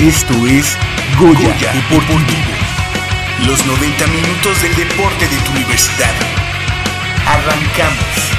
[0.00, 0.78] Esto es
[1.18, 2.22] Goya, Deportivo.
[3.48, 6.14] Los 90 minutos del deporte de tu universidad.
[7.26, 8.38] Arrancamos.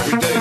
[0.00, 0.39] every day.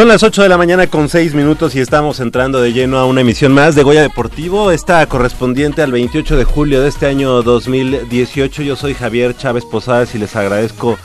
[0.00, 3.04] Son las 8 de la mañana con 6 minutos y estamos entrando de lleno a
[3.04, 7.42] una emisión más de Goya Deportivo, esta correspondiente al 28 de julio de este año
[7.42, 8.62] 2018.
[8.62, 10.96] Yo soy Javier Chávez Posadas y les agradezco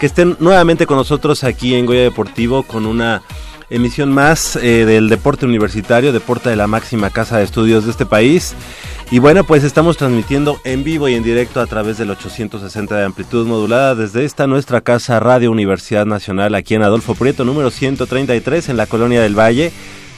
[0.00, 3.22] que estén nuevamente con nosotros aquí en Goya Deportivo con una
[3.70, 8.04] emisión más eh, del deporte universitario, deporte de la máxima casa de estudios de este
[8.04, 8.56] país.
[9.12, 13.04] Y bueno, pues estamos transmitiendo en vivo y en directo a través del 860 de
[13.04, 18.68] amplitud modulada desde esta nuestra casa Radio Universidad Nacional aquí en Adolfo Prieto número 133
[18.68, 19.72] en la Colonia del Valle.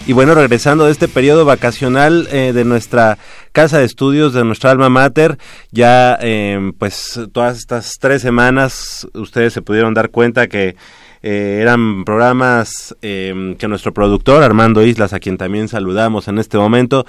[0.07, 3.17] Y bueno, regresando de este periodo vacacional eh, de nuestra
[3.53, 5.39] casa de estudios, de nuestra alma mater,
[5.71, 10.77] ya eh, pues todas estas tres semanas ustedes se pudieron dar cuenta que
[11.23, 16.59] eh, eran programas em, que nuestro productor Armando Islas, a quien también saludamos en este
[16.59, 17.07] momento,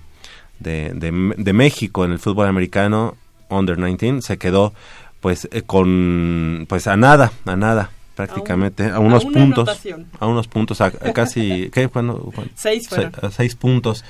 [0.60, 0.92] de,
[1.36, 3.16] de, México en el fútbol americano
[3.48, 4.72] Under 19, se quedó
[5.20, 9.80] pues eh, con pues a nada, a nada prácticamente a, unos puntos
[10.20, 11.90] a unos puntos a, casi ¿qué?
[12.54, 12.88] seis,
[13.30, 14.04] seis puntos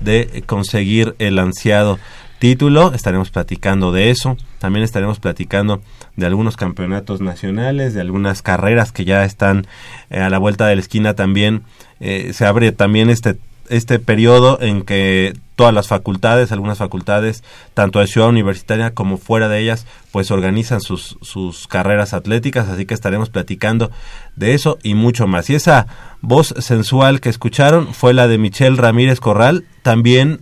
[0.00, 1.98] de conseguir el ansiado
[2.38, 2.92] título.
[2.92, 4.36] Estaremos platicando de eso.
[4.58, 5.82] También estaremos platicando
[6.16, 9.66] de algunos campeonatos nacionales, de algunas carreras que ya están
[10.10, 11.62] eh, a la vuelta de la esquina también.
[12.00, 13.38] Eh, se abre también este
[13.70, 17.42] este periodo en que todas las facultades, algunas facultades,
[17.74, 22.84] tanto de Ciudad Universitaria como fuera de ellas, pues organizan sus, sus carreras atléticas, así
[22.86, 23.90] que estaremos platicando
[24.36, 25.48] de eso y mucho más.
[25.50, 25.86] Y esa
[26.20, 30.40] voz sensual que escucharon fue la de Michelle Ramírez Corral, también,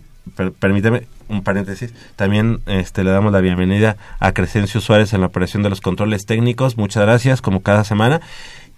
[0.59, 5.63] permíteme, un paréntesis, también este, le damos la bienvenida a Crescencio Suárez en la operación
[5.63, 6.77] de los controles técnicos.
[6.77, 8.21] Muchas gracias, como cada semana.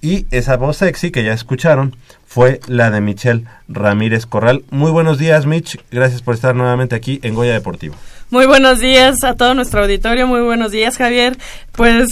[0.02, 1.96] Y esa voz sexy que ya escucharon
[2.26, 4.64] fue la de Michelle Ramírez Corral.
[4.70, 5.80] Muy buenos días, Mitch.
[5.92, 7.96] Gracias por estar nuevamente aquí en Goya Deportivo.
[8.30, 10.28] Muy buenos días a todo nuestro auditorio.
[10.28, 11.38] Muy buenos días, Javier.
[11.72, 12.10] Pues,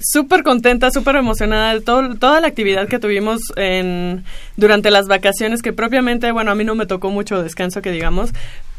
[0.00, 4.24] súper contenta, súper emocionada de todo, toda la actividad que tuvimos en,
[4.56, 8.30] durante las vacaciones, que propiamente, bueno, a mí no me tocó mucho descanso, que digamos,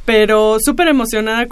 [0.06, 1.48] pero súper emocionada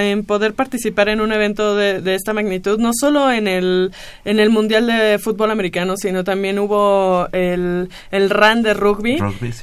[0.00, 3.92] en poder participar en un evento de, esta magnitud, no solo en el,
[4.24, 9.18] en el Mundial de Fútbol Americano, sino también hubo el, el RAN de rugby,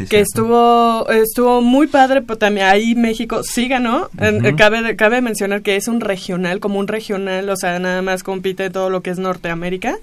[0.10, 4.10] que estuvo, estuvo muy padre, pero también ahí México sí ganó,
[4.58, 8.70] cabe, cabe mencionar que es un regional, como un regional, o sea, nada más compite
[8.70, 9.98] todo lo que es Norteamérica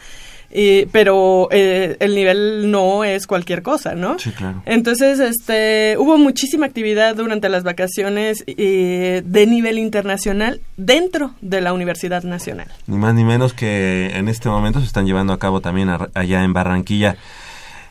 [0.93, 4.19] pero eh, el nivel no es cualquier cosa, ¿no?
[4.19, 4.63] Sí, claro.
[4.67, 12.23] Entonces, este, hubo muchísima actividad durante las vacaciones de nivel internacional dentro de la Universidad
[12.23, 12.69] Nacional.
[12.87, 16.45] Ni más ni menos que en este momento se están llevando a cabo también allá
[16.45, 17.17] en Barranquilla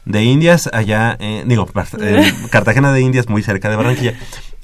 [0.06, 1.68] de Indias, allá, eh, digo,
[2.50, 4.16] Cartagena de Indias, muy cerca de Barranquilla.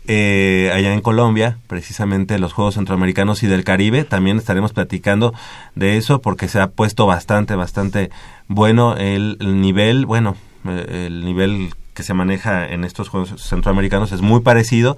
[0.10, 4.06] Eh, allá en Colombia, precisamente los Juegos Centroamericanos y del Caribe.
[4.06, 5.34] También estaremos platicando
[5.76, 8.10] de eso porque se ha puesto bastante, bastante
[8.48, 14.22] bueno el, nivel, bueno, eh, el nivel que se maneja en estos Juegos Centroamericanos es
[14.22, 14.96] muy parecido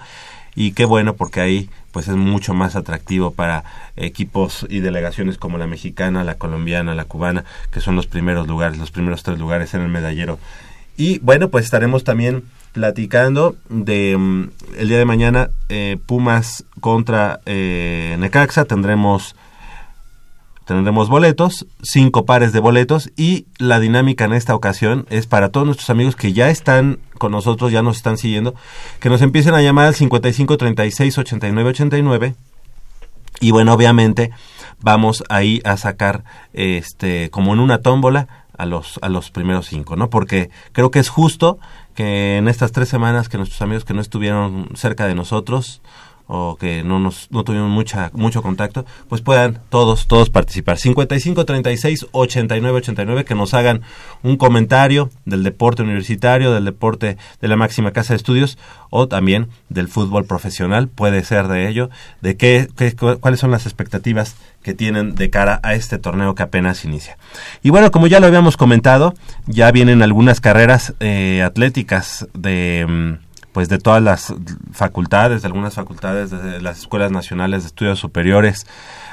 [0.56, 3.64] y qué bueno porque ahí pues es mucho más atractivo para
[3.96, 8.78] equipos y delegaciones como la mexicana, la colombiana, la cubana, que son los primeros lugares,
[8.78, 10.38] los primeros tres lugares en el medallero.
[11.00, 12.44] Y bueno, pues estaremos también
[12.74, 14.50] platicando de mm,
[14.80, 18.66] el día de mañana eh, Pumas contra eh, Necaxa.
[18.66, 19.34] Tendremos
[20.66, 23.12] tendremos boletos cinco pares de boletos.
[23.16, 27.32] Y la dinámica en esta ocasión es para todos nuestros amigos que ya están con
[27.32, 28.56] nosotros ya nos están siguiendo
[29.02, 32.36] que nos empiecen a llamar al 55 36 89 89
[33.42, 34.32] y bueno obviamente
[34.80, 39.96] vamos ahí a sacar este como en una tómbola a los a los primeros cinco
[39.96, 41.58] no porque creo que es justo
[41.96, 45.82] que en estas tres semanas que nuestros amigos que no estuvieron cerca de nosotros
[46.32, 50.78] o que no nos no tuvieron mucha mucho contacto, pues puedan todos todos participar.
[50.78, 53.82] 55 36 89 89 que nos hagan
[54.22, 58.60] un comentario del deporte universitario, del deporte de la máxima casa de estudios
[58.92, 61.90] o también del fútbol profesional, puede ser de ello,
[62.22, 66.44] de qué, qué cuáles son las expectativas que tienen de cara a este torneo que
[66.44, 67.18] apenas inicia.
[67.64, 69.16] Y bueno, como ya lo habíamos comentado,
[69.48, 73.29] ya vienen algunas carreras eh, atléticas de mm,
[73.60, 74.34] pues de todas las
[74.72, 78.66] facultades, de algunas facultades de las escuelas nacionales de estudios superiores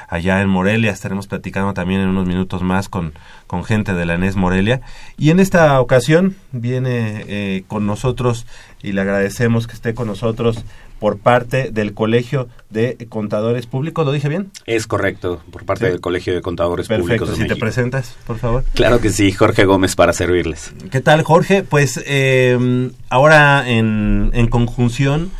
[0.07, 0.91] allá en Morelia.
[0.91, 3.13] Estaremos platicando también en unos minutos más con,
[3.45, 4.81] con gente de la ENES Morelia.
[5.17, 8.45] Y en esta ocasión viene eh, con nosotros
[8.81, 10.63] y le agradecemos que esté con nosotros
[10.99, 14.05] por parte del Colegio de Contadores Públicos.
[14.05, 14.51] ¿Lo dije bien?
[14.65, 17.29] Es correcto, por parte del Colegio de Contadores Públicos.
[17.29, 18.63] Perfecto, si te presentas, por favor.
[18.73, 20.73] Claro que sí, Jorge Gómez para servirles.
[20.89, 21.63] ¿Qué tal, Jorge?
[21.63, 25.31] Pues eh, ahora en, en conjunción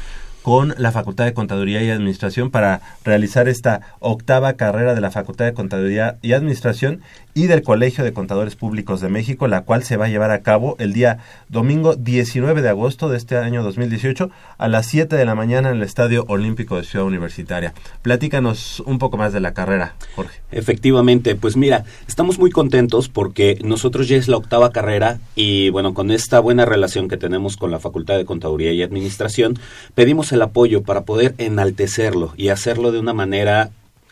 [0.48, 5.44] con la Facultad de Contaduría y Administración para realizar esta octava carrera de la Facultad
[5.44, 7.01] de Contaduría y Administración
[7.38, 10.41] y del Colegio de Contadores Públicos de México, la cual se va a llevar a
[10.41, 15.24] cabo el día domingo 19 de agosto de este año 2018 a las 7 de
[15.24, 17.75] la mañana en el Estadio Olímpico de Ciudad Universitaria.
[18.01, 20.41] Platícanos un poco más de la carrera, Jorge.
[20.51, 25.94] Efectivamente, pues mira, estamos muy contentos porque nosotros ya es la octava carrera y bueno,
[25.94, 29.60] con esta buena relación que tenemos con la Facultad de Contaduría y Administración,
[29.94, 33.70] pedimos el apoyo para poder enaltecerlo y hacerlo de una manera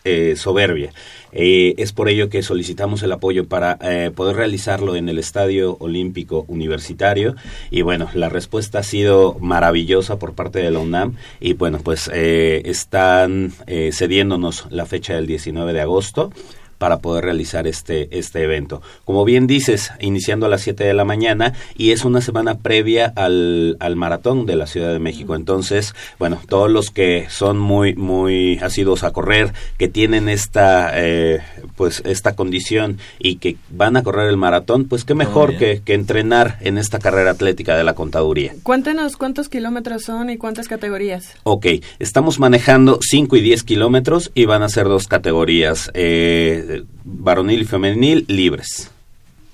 [0.08, 0.92] eh, soberbia.
[1.38, 5.76] Eh, es por ello que solicitamos el apoyo para eh, poder realizarlo en el Estadio
[5.78, 7.36] Olímpico Universitario.
[7.70, 11.16] Y bueno, la respuesta ha sido maravillosa por parte de la UNAM.
[11.38, 13.52] Y bueno, pues están
[13.92, 16.32] cediéndonos la fecha del 19 de agosto
[16.78, 18.82] para poder realizar este, este evento.
[19.04, 23.12] Como bien dices, iniciando a las 7 de la mañana y es una semana previa
[23.16, 25.34] al, al maratón de la Ciudad de México.
[25.34, 31.40] Entonces, bueno, todos los que son muy, muy asiduos a correr, que tienen esta, eh,
[31.76, 35.94] pues, esta condición y que van a correr el maratón, pues qué mejor que, que
[35.94, 38.54] entrenar en esta carrera atlética de la contaduría.
[38.62, 41.34] Cuéntenos cuántos kilómetros son y cuántas categorías.
[41.44, 41.66] Ok,
[41.98, 45.90] estamos manejando 5 y 10 kilómetros y van a ser dos categorías.
[45.94, 46.65] Eh,
[47.04, 48.90] varonil y femenil libres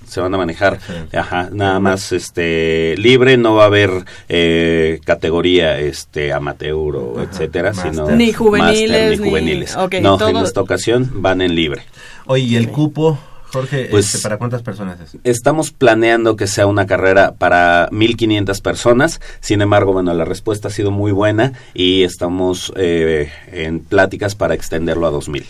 [0.06, 0.78] se van a manejar
[1.12, 7.72] ajá, nada más este libre no va a haber eh, categoría este amateur o etcétera
[7.72, 11.82] sino ni juveniles ni juveniles no en esta ocasión van en libre
[12.26, 13.18] oye y el cupo
[13.52, 15.18] Jorge, pues, este, ¿para cuántas personas es?
[15.24, 19.20] Estamos planeando que sea una carrera para 1.500 personas.
[19.40, 24.54] Sin embargo, bueno, la respuesta ha sido muy buena y estamos eh, en pláticas para
[24.54, 25.44] extenderlo a 2.000.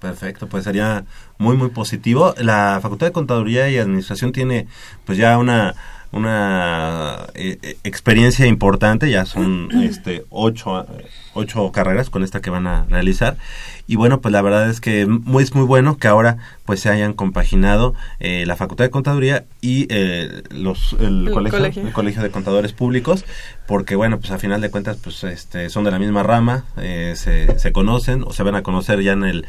[0.00, 1.04] Perfecto, pues sería
[1.38, 2.34] muy muy positivo.
[2.38, 4.66] La Facultad de Contaduría y Administración tiene
[5.04, 5.74] pues ya una
[6.10, 10.86] una eh, eh, experiencia importante, ya son este ocho,
[11.34, 13.36] ocho carreras con esta que van a realizar
[13.86, 16.88] y bueno pues la verdad es que muy, es muy bueno que ahora pues se
[16.88, 19.88] hayan compaginado eh, la Facultad de Contaduría y
[20.50, 23.24] los el, colegio, el colegio de contadores públicos
[23.66, 27.58] porque bueno pues a final de cuentas pues este son de la misma rama se,
[27.58, 29.46] se conocen o se van a conocer ya en el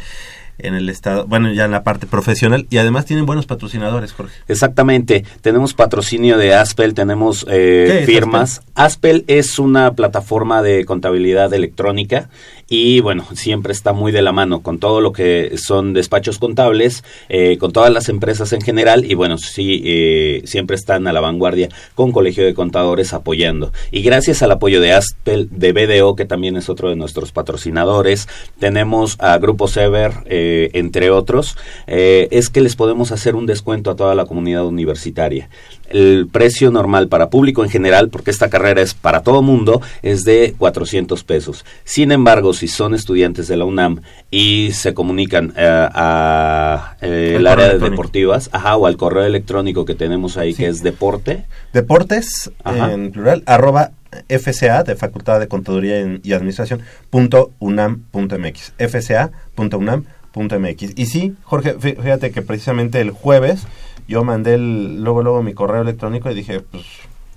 [0.59, 4.35] en el estado, bueno, ya en la parte profesional y además tienen buenos patrocinadores, Jorge.
[4.47, 8.61] Exactamente, tenemos patrocinio de Aspel, tenemos eh, firmas.
[8.75, 9.25] Aspel?
[9.27, 12.29] es una plataforma de contabilidad electrónica
[12.69, 17.03] y bueno, siempre está muy de la mano con todo lo que son despachos contables,
[17.27, 19.05] eh, con todas las empresas en general.
[19.05, 23.73] Y bueno, sí, eh, siempre están a la vanguardia con Colegio de Contadores apoyando.
[23.91, 28.27] Y gracias al apoyo de Aspel, de BDO, que también es otro de nuestros patrocinadores,
[28.59, 31.57] tenemos a Grupo Sever, eh, entre otros,
[31.87, 35.49] es que les podemos hacer un descuento a toda la comunidad universitaria
[35.89, 40.23] el precio normal para público en general, porque esta carrera es para todo mundo, es
[40.23, 41.65] de 400 pesos.
[41.83, 47.47] Sin embargo, si son estudiantes de la UNAM y se comunican eh, a eh, el,
[47.47, 51.45] área de deportivas, ajá, o al correo electrónico que tenemos ahí, que es deporte.
[51.73, 53.91] Deportes, en plural, arroba
[54.27, 58.73] FCA, de Facultad de Contaduría y Administración, punto unam punto mx.
[58.77, 60.93] FCA punto unam punto mx.
[60.95, 63.67] Y sí, Jorge, fíjate que precisamente el jueves
[64.09, 66.83] yo mandé el, luego luego mi correo electrónico y dije, pues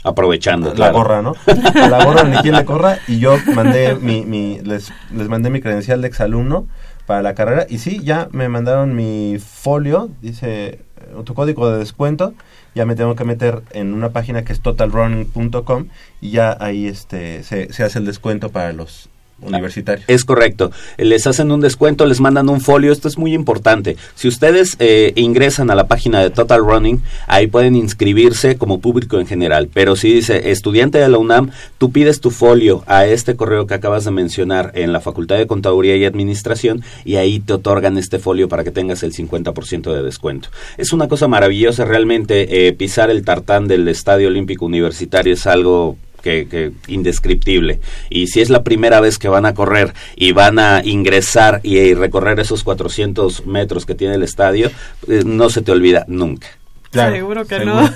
[0.02, 1.34] aprovechando la gorra, ¿no?
[1.74, 5.60] la gorra ni quien le corra y yo mandé mi, mi les, les mandé mi
[5.60, 6.66] credencial de exalumno
[7.06, 11.78] para la carrera y sí, ya me mandaron mi folio, dice eh, tu código de
[11.78, 12.34] descuento,
[12.74, 15.86] ya me tengo que meter en una página que es totalrunning.com
[16.20, 19.10] y ya ahí este se, se hace el descuento para los
[19.42, 20.04] universitario.
[20.08, 20.70] Es correcto.
[20.98, 22.92] Les hacen un descuento, les mandan un folio.
[22.92, 23.96] Esto es muy importante.
[24.14, 29.18] Si ustedes eh, ingresan a la página de Total Running, ahí pueden inscribirse como público
[29.18, 29.68] en general.
[29.72, 33.74] Pero si dice estudiante de la UNAM, tú pides tu folio a este correo que
[33.74, 38.18] acabas de mencionar en la Facultad de Contaduría y Administración y ahí te otorgan este
[38.18, 40.48] folio para que tengas el 50% de descuento.
[40.76, 42.66] Es una cosa maravillosa realmente.
[42.66, 47.80] Eh, pisar el tartán del Estadio Olímpico Universitario es algo que, indescriptible.
[48.08, 51.94] Y si es la primera vez que van a correr y van a ingresar y,
[51.94, 54.70] recorrer esos 400 metros que tiene el estadio,
[55.08, 56.46] eh, no se te olvida nunca.
[56.92, 57.90] seguro que no.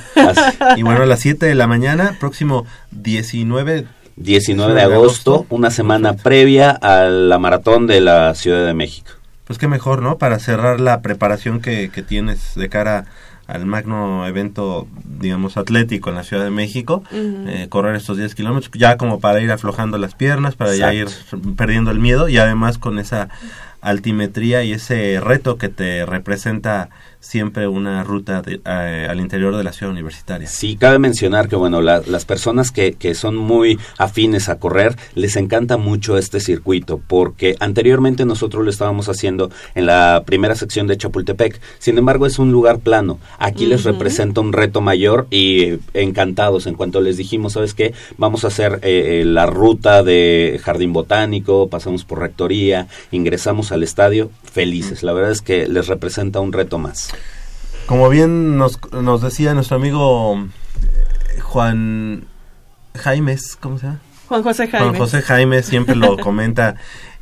[0.76, 6.14] y bueno, a las 7 de la mañana, próximo 19 19 de agosto, una semana
[6.14, 9.12] previa a la maratón de la Ciudad de México.
[9.45, 10.16] Pues qué mejor, ¿no?
[10.16, 13.04] Para cerrar la preparación que, que tienes de cara
[13.47, 18.71] al magno evento, digamos, atlético en la Ciudad de México, eh, correr estos 10 kilómetros,
[18.75, 21.09] ya como para ir aflojando las piernas, para ya ir
[21.57, 23.29] perdiendo el miedo y además con esa
[23.81, 29.65] altimetría y ese reto que te representa siempre una ruta de, eh, al interior de
[29.65, 30.47] la ciudad universitaria.
[30.47, 34.97] Sí, cabe mencionar que bueno, la, las personas que, que son muy afines a correr,
[35.15, 40.87] les encanta mucho este circuito, porque anteriormente nosotros lo estábamos haciendo en la primera sección
[40.87, 45.79] de Chapultepec, sin embargo es un lugar plano, aquí les representa un reto mayor y
[45.95, 47.95] encantados en cuanto les dijimos, ¿sabes qué?
[48.19, 54.31] Vamos a hacer eh, la ruta de Jardín Botánico, pasamos por Rectoría, ingresamos al estadio,
[54.45, 57.06] felices, la verdad es que les representa un reto más.
[57.87, 62.25] Como bien nos, nos decía nuestro amigo eh, Juan
[62.97, 64.01] Jaimes, ¿cómo se llama?
[64.29, 64.89] Juan José Jaime.
[64.89, 66.75] Juan José Jaime siempre lo comenta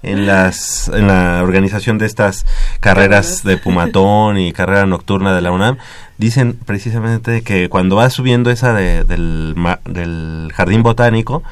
[0.03, 2.45] en las en la organización de estas
[2.81, 5.79] carreras de Pumatón y carrera nocturna de la UNAM
[6.19, 11.43] dicen precisamente que cuando vas subiendo esa de- del jardín botánico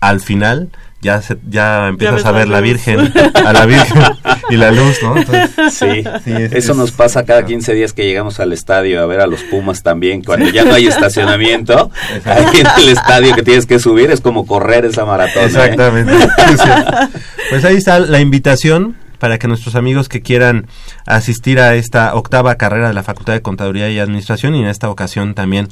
[0.00, 0.70] al final
[1.04, 2.70] ya se, ya empiezas a la ver la luz.
[2.70, 3.12] Virgen
[3.46, 4.02] a la Virgen
[4.50, 7.92] y la luz no Entonces, Sí, Sí, es- eso es- nos pasa cada 15 días
[7.92, 11.90] que llegamos al estadio a ver a los Pumas también, cuando ya no hay estacionamiento,
[12.24, 15.42] ahí en el estadio que tienes que subir es como correr esa maratón.
[15.42, 15.46] ¿eh?
[15.46, 16.12] Exactamente.
[16.48, 16.70] Sí.
[17.50, 20.66] Pues ahí está la invitación para que nuestros amigos que quieran
[21.06, 24.90] asistir a esta octava carrera de la Facultad de Contaduría y Administración y en esta
[24.90, 25.68] ocasión también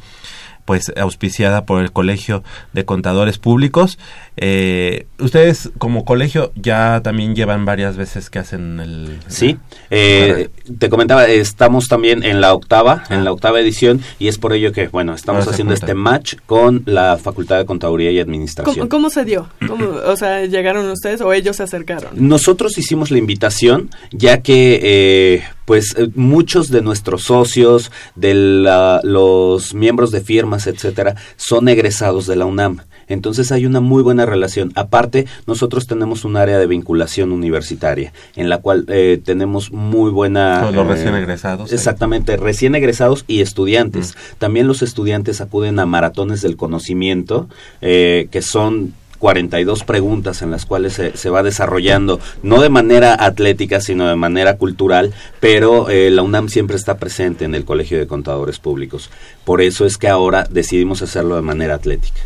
[0.64, 2.42] pues auspiciada por el Colegio
[2.72, 3.98] de Contadores Públicos.
[4.36, 9.18] Eh, ustedes como colegio ya también llevan varias veces que hacen el...
[9.26, 9.58] Sí,
[9.90, 14.52] eh, te comentaba, estamos también en la octava, en la octava edición, y es por
[14.52, 18.74] ello que, bueno, estamos Ahora haciendo este match con la Facultad de Contaduría y Administración.
[18.74, 19.48] ¿Cómo, cómo se dio?
[19.66, 22.10] ¿Cómo- o sea, ¿llegaron ustedes o ellos se acercaron?
[22.14, 29.00] Nosotros hicimos la invitación ya que eh, pues eh, muchos de nuestros socios, de la-
[29.04, 32.78] los miembros de firmas, etcétera, son egresados de la UNAM.
[33.08, 34.72] Entonces hay una muy buena relación.
[34.74, 40.70] Aparte, nosotros tenemos un área de vinculación universitaria en la cual eh, tenemos muy buena...
[40.70, 41.74] Los eh, recién egresados, ahí.
[41.76, 44.14] Exactamente, recién egresados y estudiantes.
[44.38, 47.48] También los estudiantes acuden a maratones del conocimiento,
[47.82, 53.80] eh, que son 42 preguntas en las cuales se, va desarrollando, no de manera atlética,
[53.80, 58.08] sino de manera cultural, pero eh, la UNAM siempre está presente en el Colegio de
[58.08, 59.10] Contadores Públicos.
[59.44, 62.20] Por eso es que ahora decidimos hacerlo de manera atlética.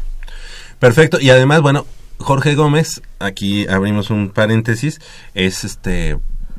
[0.78, 1.20] Perfecto.
[1.20, 1.84] Y además, bueno,
[2.16, 4.98] Jorge Gómez, aquí abrimos un paréntesis,
[5.34, 6.16] es este...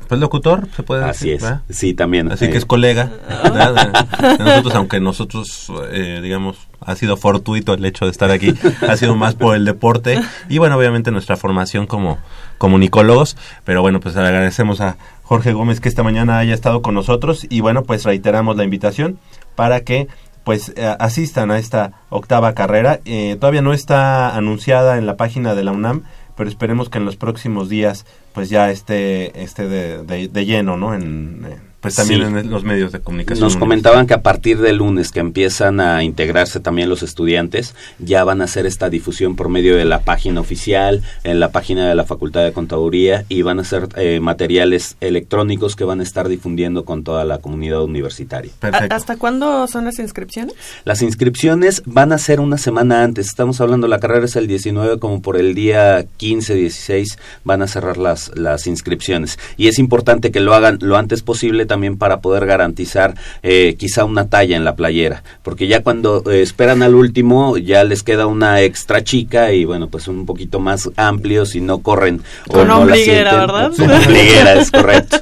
[0.07, 1.43] Pues locutor, se puede Así decir, es.
[1.43, 1.61] ¿verdad?
[1.69, 2.31] Sí, también.
[2.31, 3.05] Así eh, que es colega
[3.43, 8.53] de, de nosotros, aunque nosotros, eh, digamos, ha sido fortuito el hecho de estar aquí,
[8.87, 12.17] ha sido más por el deporte y bueno, obviamente nuestra formación como
[12.57, 16.95] comunicólogos, pero bueno, pues le agradecemos a Jorge Gómez que esta mañana haya estado con
[16.95, 19.19] nosotros y bueno, pues reiteramos la invitación
[19.55, 20.07] para que
[20.43, 23.01] pues eh, asistan a esta octava carrera.
[23.03, 26.03] Eh, todavía no está anunciada en la página de la UNAM,
[26.37, 30.77] pero esperemos que en los próximos días pues ya esté, esté de, de- de lleno,
[30.77, 30.93] ¿no?
[30.95, 31.45] En,
[31.81, 32.39] pues también Sí.
[32.39, 33.43] en los medios de comunicación.
[33.43, 38.23] Nos comentaban que a partir del lunes que empiezan a integrarse también los estudiantes, ya
[38.23, 41.95] van a hacer esta difusión por medio de la página oficial, en la página de
[41.95, 46.27] la Facultad de Contaduría y van a ser eh, materiales electrónicos que van a estar
[46.27, 48.51] difundiendo con toda la comunidad universitaria.
[48.59, 48.93] Perfecto.
[48.93, 50.55] ¿A- ¿Hasta cuándo son las inscripciones?
[50.83, 53.27] Las inscripciones van a ser una semana antes.
[53.27, 57.67] Estamos hablando, la carrera es el 19, como por el día 15, 16 van a
[57.67, 59.37] cerrar las, las inscripciones.
[59.57, 64.05] Y es importante que lo hagan lo antes posible también para poder garantizar eh, quizá
[64.05, 65.23] una talla en la playera.
[65.43, 69.87] Porque ya cuando eh, esperan al último, ya les queda una extra chica y bueno,
[69.89, 72.21] pues un poquito más amplios y no corren.
[72.47, 73.23] o Con no la sienten.
[73.25, 73.71] ¿verdad?
[73.75, 75.17] Con ombliguera, es correcto.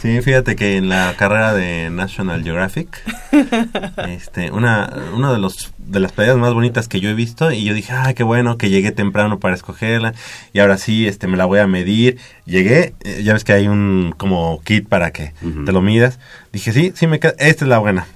[0.00, 3.02] Sí, fíjate que en la carrera de National Geographic,
[4.08, 7.64] este, una, una de los de las playeras más bonitas que yo he visto y
[7.64, 10.14] yo dije, ah, qué bueno que llegué temprano para escogerla
[10.54, 12.18] y ahora sí, este, me la voy a medir.
[12.46, 16.18] Llegué, eh, ya ves que hay un como kit para que te lo midas.
[16.50, 18.06] Dije, sí, sí me queda, esta es la buena.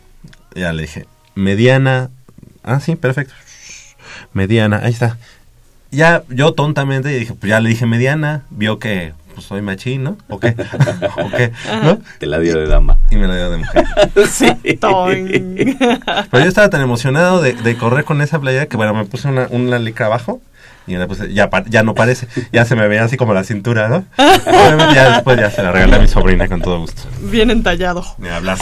[0.55, 2.09] Ya le dije, mediana,
[2.63, 3.35] ah, sí, perfecto.
[4.33, 5.19] Mediana, ahí está.
[5.91, 10.17] Ya, yo tontamente dije, pues ya le dije mediana, vio que pues soy machín, ¿no?
[10.29, 10.55] ¿O qué?
[11.23, 11.53] ¿O qué?
[11.83, 11.99] ¿No?
[12.19, 12.99] Te la dio de dama.
[13.11, 13.85] Y me la dio de mujer.
[14.31, 14.47] sí.
[14.63, 19.29] Pero yo estaba tan emocionado de, de correr con esa playera que, bueno, me puse
[19.29, 20.41] una, una licra abajo
[20.87, 23.43] y me la puse, ya, ya no parece, ya se me veía así como la
[23.43, 24.05] cintura, ¿no?
[24.19, 27.03] Obviamente ya después ya se la regalé a mi sobrina con todo gusto.
[27.21, 28.05] Bien entallado.
[28.19, 28.59] Ni hablar.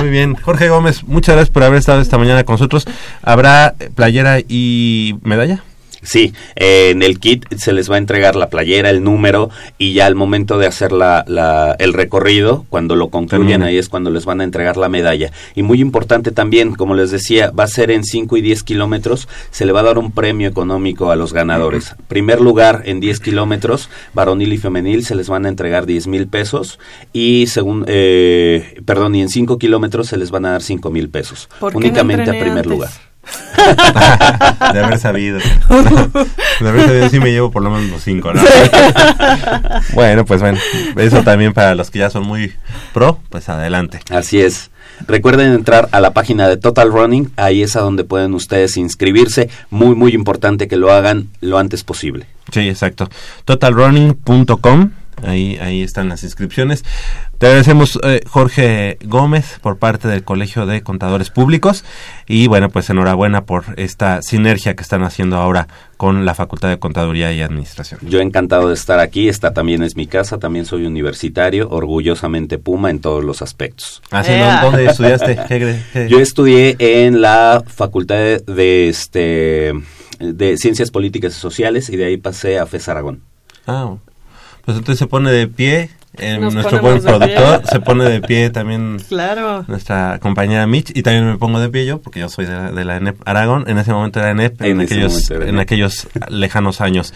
[0.00, 0.34] Muy bien.
[0.34, 2.86] Jorge Gómez, muchas gracias por haber estado esta mañana con nosotros.
[3.22, 5.62] ¿Habrá playera y medalla?
[6.06, 9.92] Sí, eh, en el kit se les va a entregar la playera, el número y
[9.92, 14.10] ya al momento de hacer la, la, el recorrido, cuando lo concluyen, ahí es cuando
[14.10, 15.32] les van a entregar la medalla.
[15.56, 19.28] Y muy importante también, como les decía, va a ser en 5 y 10 kilómetros,
[19.50, 21.96] se le va a dar un premio económico a los ganadores.
[22.06, 26.28] Primer lugar en 10 kilómetros, varonil y femenil, se les van a entregar 10 mil
[26.28, 26.78] pesos
[27.12, 31.08] y según, eh, perdón, y en 5 kilómetros se les van a dar 5 mil
[31.08, 31.48] pesos.
[31.58, 32.66] ¿Por qué no Únicamente a primer antes?
[32.66, 32.90] lugar.
[34.72, 35.38] de haber sabido.
[36.60, 38.40] De haber sabido, sí me llevo por lo menos los cinco, ¿no?
[39.94, 40.58] bueno, pues bueno,
[40.96, 42.52] eso también para los que ya son muy
[42.92, 44.00] pro, pues adelante.
[44.10, 44.70] Así es.
[45.06, 49.50] Recuerden entrar a la página de Total Running, ahí es a donde pueden ustedes inscribirse.
[49.70, 52.26] Muy, muy importante que lo hagan lo antes posible.
[52.52, 53.08] Sí, exacto.
[53.44, 54.90] Totalrunning.com.
[55.24, 56.84] Ahí, ahí están las inscripciones.
[57.38, 61.84] Te agradecemos, eh, Jorge Gómez, por parte del Colegio de Contadores Públicos.
[62.26, 66.78] Y bueno, pues enhorabuena por esta sinergia que están haciendo ahora con la Facultad de
[66.78, 68.00] Contaduría y Administración.
[68.02, 72.90] Yo encantado de estar aquí, esta también es mi casa, también soy universitario, orgullosamente Puma
[72.90, 74.02] en todos los aspectos.
[74.10, 74.60] Así, Ea.
[74.62, 74.70] ¿no?
[74.70, 75.38] ¿Dónde estudiaste?
[75.48, 79.72] ¿Qué- qué- Yo estudié en la Facultad de, de, este
[80.20, 83.22] de Ciencias Políticas y Sociales y de ahí pasé a FES Aragón.
[83.66, 83.94] Ah,
[84.66, 85.88] pues entonces se pone de pie.
[86.18, 87.70] eh, nuestro buen productor pie.
[87.70, 89.64] se pone de pie también Claro.
[89.68, 92.72] nuestra compañera Mitch y también me pongo de pie yo porque yo soy de la,
[92.72, 95.58] de la ENEP Aragón en ese momento era ENEP en, En aquellos momento era en
[95.58, 97.12] aquellos lejanos años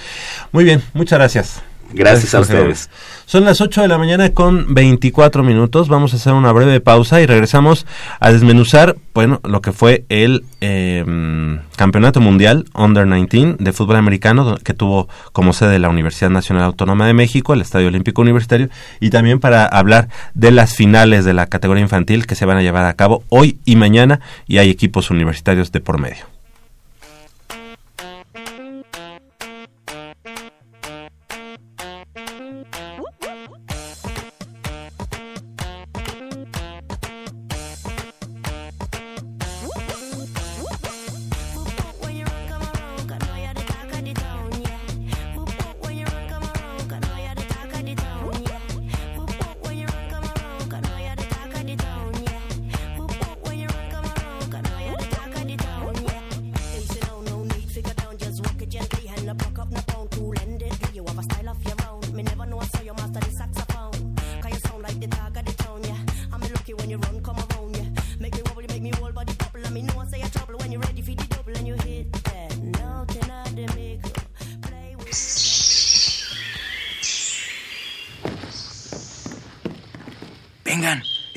[0.52, 2.90] muy bien muchas gracias Gracias a ustedes.
[3.26, 5.88] Son las 8 de la mañana con 24 minutos.
[5.88, 7.86] Vamos a hacer una breve pausa y regresamos
[8.18, 11.04] a desmenuzar, bueno, lo que fue el eh,
[11.76, 17.06] Campeonato Mundial Under 19 de fútbol americano que tuvo como sede la Universidad Nacional Autónoma
[17.06, 21.46] de México, el Estadio Olímpico Universitario, y también para hablar de las finales de la
[21.46, 25.10] categoría infantil que se van a llevar a cabo hoy y mañana y hay equipos
[25.10, 26.39] universitarios de por medio.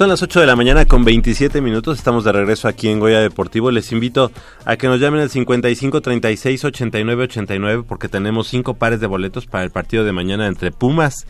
[0.00, 1.98] Son las 8 de la mañana con 27 minutos.
[1.98, 3.70] Estamos de regreso aquí en Goya Deportivo.
[3.70, 4.32] Les invito
[4.64, 9.44] a que nos llamen al 55 36 89 89 porque tenemos cinco pares de boletos
[9.44, 11.26] para el partido de mañana entre Pumas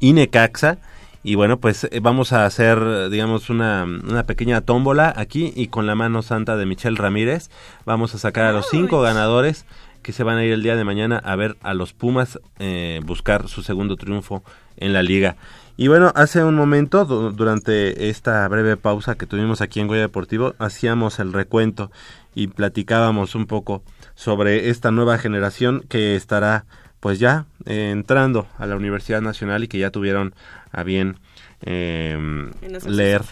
[0.00, 0.76] y Necaxa.
[1.22, 5.86] Y bueno, pues eh, vamos a hacer, digamos, una, una pequeña tómbola aquí y con
[5.86, 7.48] la mano santa de Michelle Ramírez
[7.86, 9.64] vamos a sacar a los cinco ganadores
[10.02, 13.00] que se van a ir el día de mañana a ver a los Pumas eh,
[13.02, 14.42] buscar su segundo triunfo
[14.76, 15.36] en la liga.
[15.80, 20.02] Y bueno, hace un momento, du- durante esta breve pausa que tuvimos aquí en Goya
[20.02, 21.90] Deportivo, hacíamos el recuento
[22.34, 23.82] y platicábamos un poco
[24.14, 26.66] sobre esta nueva generación que estará
[27.00, 30.34] pues ya eh, entrando a la Universidad Nacional y que ya tuvieron
[30.70, 31.16] a bien
[31.62, 32.50] eh,
[32.86, 33.22] leer,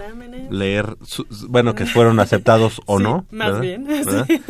[0.51, 3.27] leer, su- bueno, que fueron aceptados o Sí, no.
[3.31, 3.61] más ¿verdad?
[3.61, 4.27] bien, ¿verdad?
[4.27, 4.41] sí.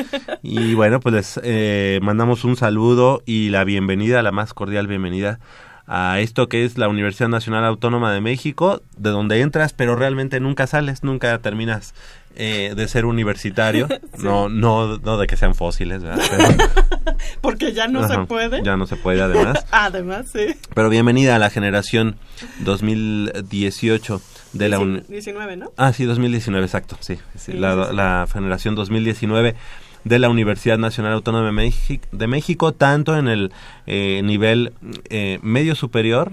[0.44, 5.40] Y bueno, pues les eh, mandamos un saludo y la bienvenida, la más cordial bienvenida
[5.88, 10.38] a esto que es la Universidad Nacional Autónoma de México, de donde entras, pero realmente
[10.38, 11.94] nunca sales, nunca terminas
[12.36, 13.88] eh, de ser universitario.
[14.18, 16.24] No, no, no de que sean fósiles, ¿verdad?
[16.30, 18.62] Pero- Porque ya no se puede.
[18.64, 19.64] Ya no se puede, además.
[19.70, 20.56] Además, sí.
[20.74, 22.16] Pero bienvenida a la generación
[22.60, 24.20] 2018
[24.52, 25.72] de la uni- 19, ¿no?
[25.76, 27.18] Ah, sí, 2019, exacto, sí.
[27.36, 29.54] sí, la, la generación 2019
[30.08, 33.52] de la Universidad Nacional Autónoma de, México, de México tanto en el
[33.86, 34.72] eh, nivel
[35.10, 36.32] eh, medio superior,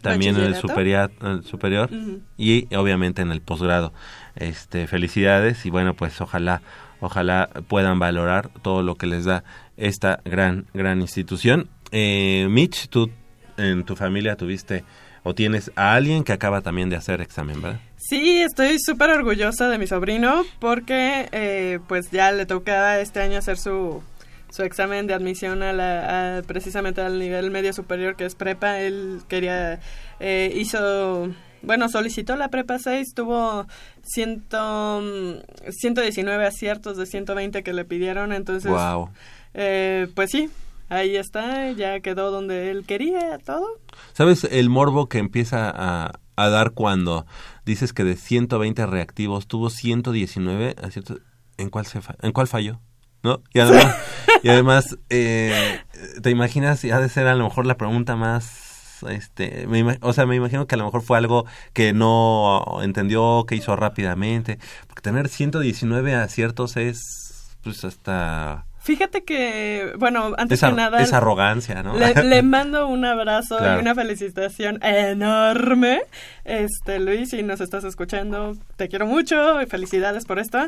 [0.00, 0.68] también en el Bachillerato.
[0.68, 2.20] superior, el superior Ujú.
[2.36, 3.92] y obviamente en el posgrado.
[4.36, 6.62] Este, felicidades y bueno, pues ojalá,
[7.00, 9.44] ojalá puedan valorar todo lo que les da
[9.76, 11.68] esta gran, gran institución.
[11.92, 13.10] Eh, Mitch, tú
[13.56, 14.84] en tu familia tuviste
[15.24, 17.80] o tienes a alguien que acaba también de hacer examen, ¿verdad?
[17.96, 23.38] Sí, estoy súper orgullosa de mi sobrino porque eh, pues ya le tocaba este año
[23.38, 24.02] hacer su,
[24.50, 28.78] su examen de admisión a la, a- precisamente al nivel medio superior que es prepa.
[28.80, 29.80] Él quería,
[30.20, 31.30] eh, hizo,
[31.62, 33.66] bueno, solicitó la prepa 6, tuvo
[34.02, 39.08] ciento, mm, 119 aciertos de 120 que le pidieron, entonces, Wow.
[39.54, 40.50] eh, pues sí,
[40.88, 43.66] ahí está, ya quedó donde él quería todo.
[44.12, 47.26] ¿Sabes el morbo que empieza a, a dar cuando
[47.64, 51.18] dices que de 120 reactivos tuvo 119 aciertos?
[51.56, 52.80] ¿En cuál, se fa- ¿En cuál falló?
[53.22, 53.42] ¿No?
[53.52, 53.96] Y además,
[54.42, 55.80] y además eh,
[56.22, 56.84] ¿te imaginas?
[56.84, 58.72] Y ha de ser a lo mejor la pregunta más...
[59.08, 61.44] Este, me o sea, me imagino que a lo mejor fue algo
[61.74, 64.58] que no entendió, que hizo rápidamente.
[64.86, 68.66] Porque tener 119 aciertos es, pues, hasta...
[68.84, 71.00] Fíjate que, bueno, antes Esa, que nada...
[71.00, 71.96] esa arrogancia, ¿no?
[71.98, 73.78] Le, le mando un abrazo Claro.
[73.78, 76.02] y una felicitación enorme.
[76.44, 80.58] Este, Luis, si nos estás escuchando, te quiero mucho y felicidades por esto.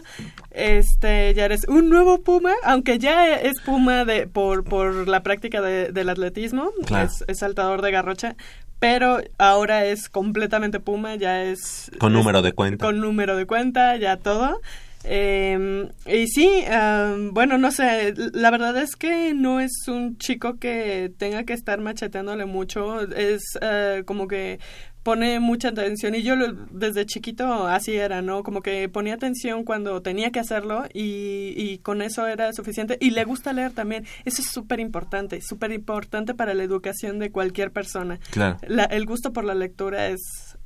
[0.50, 5.60] Este, ya eres un nuevo Puma, aunque ya es Puma de, por, por la práctica
[5.60, 7.06] de- del atletismo, Claro.
[7.06, 8.34] es, es saltador de garrocha.
[8.78, 11.90] Pero ahora es completamente Puma, ya es...
[11.98, 12.84] Con número de cuenta.
[12.84, 14.60] Con número de cuenta, ya todo.
[15.08, 20.58] Eh, y sí, eh, bueno, no sé, la verdad es que no es un chico
[20.58, 24.58] que tenga que estar macheteándole mucho, es eh, como que
[25.04, 28.42] pone mucha atención y yo lo- desde chiquito así era, ¿no?
[28.42, 33.10] Como que ponía atención cuando tenía que hacerlo y, y con eso era suficiente y
[33.10, 37.70] le gusta leer también, eso es súper importante, súper importante para la educación de cualquier
[37.70, 38.18] persona.
[38.32, 38.58] Claro.
[38.66, 40.20] La- el gusto por la lectura es,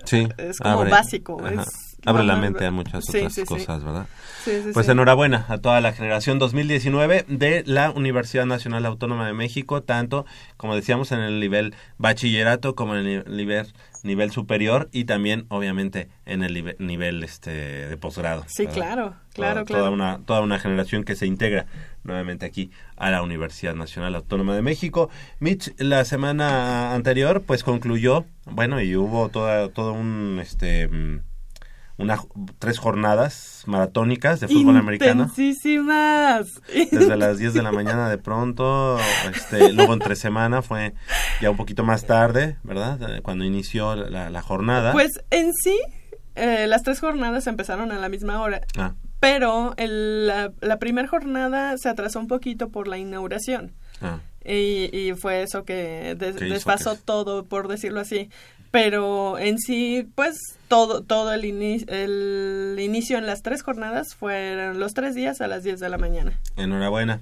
[0.07, 1.39] Sí, es como abre- básico.
[1.45, 3.47] ajá, es abre la mente a muchas otras sí, sí.
[3.47, 4.07] cosas, ¿verdad?
[4.45, 9.35] Sí, sí, Pues enhorabuena a toda la generación 2019 de la Universidad Nacional Autónoma de
[9.35, 10.25] México, tanto
[10.57, 13.67] como decíamos en el nivel bachillerato como en el nivel
[14.03, 18.45] nivel superior y también obviamente en el nive- nivel este de posgrado.
[18.49, 18.75] Sí, ¿verdad?
[18.75, 19.81] claro, claro, Toda- claro.
[19.83, 21.67] Toda una toda una generación que se integra
[22.03, 25.11] nuevamente aquí a la Universidad Nacional Autónoma de México.
[25.39, 31.21] Mitch la semana anterior pues concluyó, bueno, y hubo toda todo un este mm,
[32.01, 32.19] una
[32.59, 36.47] tres jornadas maratónicas de fútbol americano Intensísimas.
[36.91, 38.99] desde las 10 de la mañana de pronto,
[39.35, 40.95] este, luego entre semana fue
[41.41, 43.17] ya un poquito más tarde, ¿verdad?
[43.17, 44.93] Eh, Cuando inició la, la jornada.
[44.93, 45.79] Pues en sí,
[46.35, 48.61] eh, las tres jornadas empezaron a la misma hora.
[48.77, 53.73] Ah, Pero el- la, la primera jornada se atrasó un poquito por la inauguración.
[54.01, 58.31] ah, Y, y fue eso que des- ¿Qué hizo desfasó que- todo, por decirlo así.
[58.71, 64.79] Pero en sí, pues todo, todo el, ini- el inicio en las tres jornadas fueron
[64.79, 66.39] los tres días a las 10 de la mañana.
[66.57, 67.21] enhorabuena.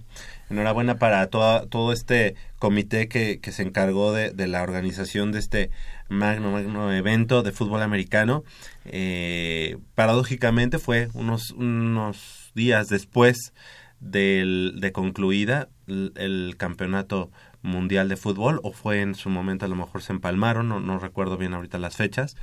[0.50, 5.38] Enhorabuena para toda, todo este comité que, que se encargó de, de la organización de
[5.38, 5.70] este
[6.08, 8.44] magno, magno evento de fútbol americano.
[8.84, 13.52] Eh, paradójicamente fue unos, unos días después
[14.00, 17.30] del, de concluida el, el campeonato
[17.62, 20.98] mundial de fútbol o fue en su momento a lo mejor se empalmaron no, no
[20.98, 22.36] recuerdo bien ahorita las fechas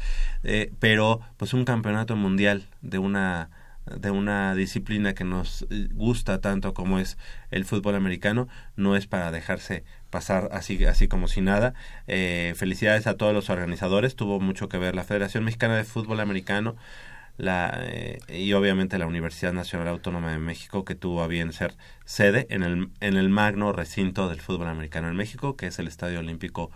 [0.44, 3.50] eh, pero pues un campeonato mundial de una
[3.86, 7.18] de una disciplina que nos gusta tanto como es
[7.52, 11.74] el fútbol americano, no es para dejarse pasar así, así como si nada.
[12.08, 16.20] Eh, felicidades a todos los organizadores, tuvo mucho que ver la Federación Mexicana de Fútbol
[16.20, 16.76] Americano
[17.38, 21.76] la, eh, y obviamente la Universidad Nacional Autónoma de México que tuvo a bien ser
[22.06, 25.88] sede en el, en el magno recinto del fútbol americano en México, que es el
[25.88, 26.72] Estadio Olímpico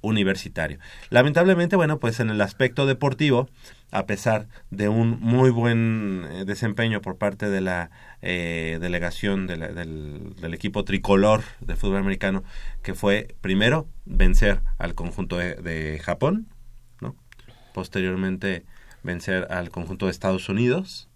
[0.00, 0.78] Universitario.
[1.10, 3.48] Lamentablemente, bueno, pues en el aspecto deportivo,
[3.92, 10.34] a pesar de un muy buen eh, desempeño por parte de la eh, delegación del,
[10.34, 12.42] del equipo tricolor de fútbol americano,
[12.82, 16.48] que fue primero vencer al conjunto de, de Japón,
[17.00, 17.14] ¿no?
[17.72, 18.64] posteriormente
[19.02, 21.08] vencer al conjunto de Estados Unidos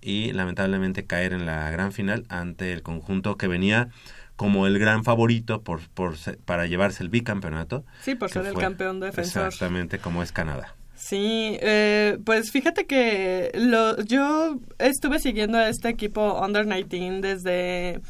[0.00, 3.88] y lamentablemente caer en la gran final ante el conjunto que venía
[4.36, 6.14] como el gran favorito por, por
[6.44, 7.84] para llevarse el bicampeonato.
[8.02, 9.46] Sí, por ser el campeón defensor.
[9.48, 10.74] Exactamente como es Canadá.
[10.94, 18.00] Sí, eh, pues fíjate que lo, yo estuve siguiendo a este equipo Under 19 desde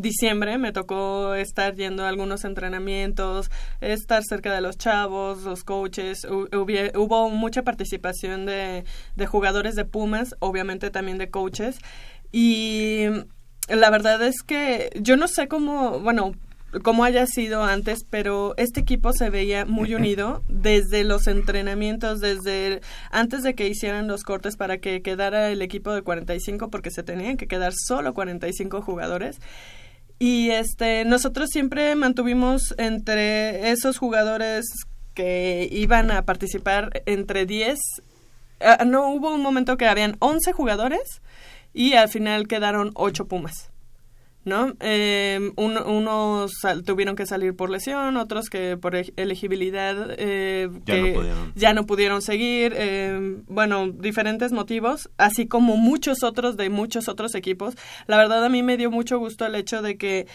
[0.00, 0.58] diciembre.
[0.58, 6.24] Me tocó estar yendo a algunos entrenamientos, estar cerca de los chavos, los coaches.
[6.28, 8.84] Hu- hubie- hubo mucha participación de,
[9.16, 11.78] de jugadores de Pumas, obviamente también de coaches.
[12.32, 13.06] Y
[13.68, 16.32] la verdad es que yo no sé cómo, bueno,
[16.82, 22.80] cómo haya sido antes, pero este equipo se veía muy unido desde los entrenamientos, desde
[23.10, 27.02] antes de que hicieran los cortes para que quedara el equipo de 45, porque se
[27.02, 29.38] tenían que quedar solo 45 jugadores.
[30.18, 34.64] Y este, nosotros siempre mantuvimos entre esos jugadores
[35.14, 37.78] que iban a participar entre 10.
[38.60, 41.20] ah, no hubo un momento que habían 11 jugadores
[41.74, 43.70] y al final quedaron 8 Pumas.
[44.46, 44.72] ¿No?
[44.80, 50.94] Eh, un- unos sal- tuvieron que salir por lesión, otros que por elegibilidad eh, Ya
[50.94, 51.52] que no pudieron.
[51.54, 57.34] ya no pudieron seguir, eh, bueno, diferentes motivos, así como muchos otros de muchos otros
[57.34, 57.74] equipos.
[58.06, 60.26] La verdad a mí me dio mucho gusto el hecho de que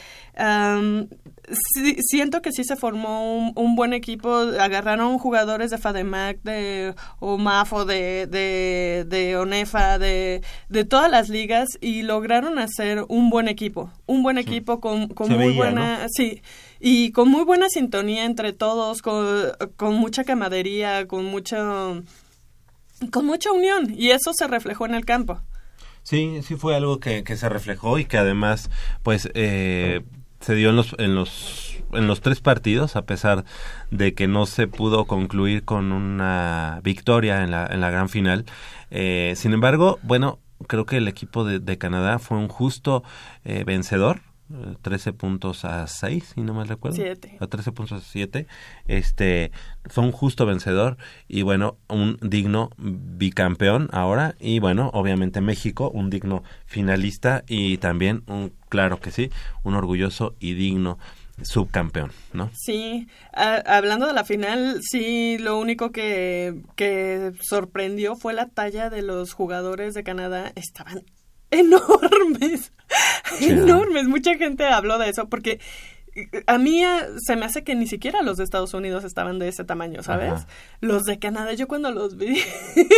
[1.73, 6.93] sí- siento que sí se formó un, un buen equipo, agarraron jugadores de FADEMAC, de
[7.19, 13.47] OMAFO, de, de, de ONEFA, de, de todas las ligas y lograron hacer un buen
[13.47, 16.41] equipo, un buen equipo con, con muy veía, buena, sí,
[16.79, 19.25] y con muy buena sintonía entre todos, con,
[19.77, 22.03] con mucha camadería, con mucho
[23.11, 25.41] con mucha unión y eso se reflejó en el campo.
[26.03, 28.69] Sí, sí fue algo que, que se reflejó y que además,
[29.03, 30.01] pues, eh,
[30.39, 33.45] se dio en los, en los, en los tres partidos, a pesar
[33.91, 38.45] de que no se pudo concluir con una victoria en la, en la gran final.
[38.89, 43.03] Eh, sin embargo, bueno, creo que el equipo de, de Canadá fue un justo
[43.43, 44.21] eh, vencedor.
[44.53, 46.97] eh, 13 puntos a 6, si no mal recuerdo.
[47.39, 48.47] A 13 puntos a 7.
[48.85, 49.51] Este,
[49.85, 50.97] fue un justo vencedor
[51.27, 58.23] y bueno, un digno bicampeón ahora y bueno, obviamente México, un digno finalista y también
[58.27, 59.29] un, claro que sí,
[59.63, 60.97] un orgulloso y digno
[61.45, 62.49] subcampeón, ¿no?
[62.53, 68.89] Sí, a- hablando de la final, sí, lo único que, que sorprendió fue la talla
[68.89, 70.51] de los jugadores de Canadá.
[70.55, 71.03] Estaban
[71.51, 72.71] enormes,
[73.39, 74.07] enormes.
[74.07, 75.59] Mucha gente habló de eso porque
[76.47, 79.47] a mí eh, se me hace que ni siquiera los de Estados Unidos estaban de
[79.47, 80.31] ese tamaño, ¿sabes?
[80.33, 80.47] Ajá.
[80.81, 82.41] Los de Canadá, yo cuando los vi,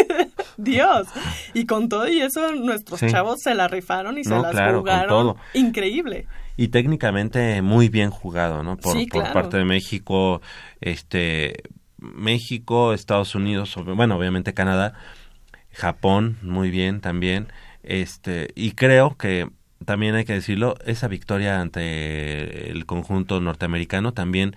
[0.58, 1.08] Dios,
[1.54, 3.08] y con todo y eso nuestros Sí.
[3.10, 5.10] chavos se la rifaron y se las claro, jugaron.
[5.10, 5.38] todo.
[5.54, 6.28] Increíble.
[6.58, 8.78] y técnicamente muy bien jugado, ¿no?
[8.78, 10.41] Por, Sí, por parte de México,
[10.82, 11.63] este,
[11.97, 14.93] México, Estados Unidos, bueno, obviamente Canadá,
[15.71, 17.47] Japón, muy bien también,
[17.82, 19.49] este, y creo que
[19.85, 24.55] también hay que decirlo, esa victoria ante el conjunto norteamericano también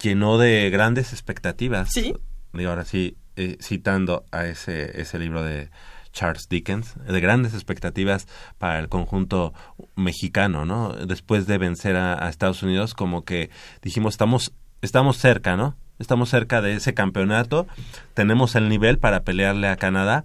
[0.00, 1.90] llenó de grandes expectativas.
[1.92, 2.14] Sí.
[2.52, 5.70] Digo, ahora sí, eh, citando a ese, ese libro de
[6.12, 9.54] Charles Dickens, de grandes expectativas para el conjunto
[9.96, 10.92] mexicano, ¿no?
[10.92, 15.76] Después de vencer a, a Estados Unidos, como que dijimos, estamos, estamos cerca, ¿no?
[15.98, 17.66] Estamos cerca de ese campeonato,
[18.14, 20.24] tenemos el nivel para pelearle a Canadá,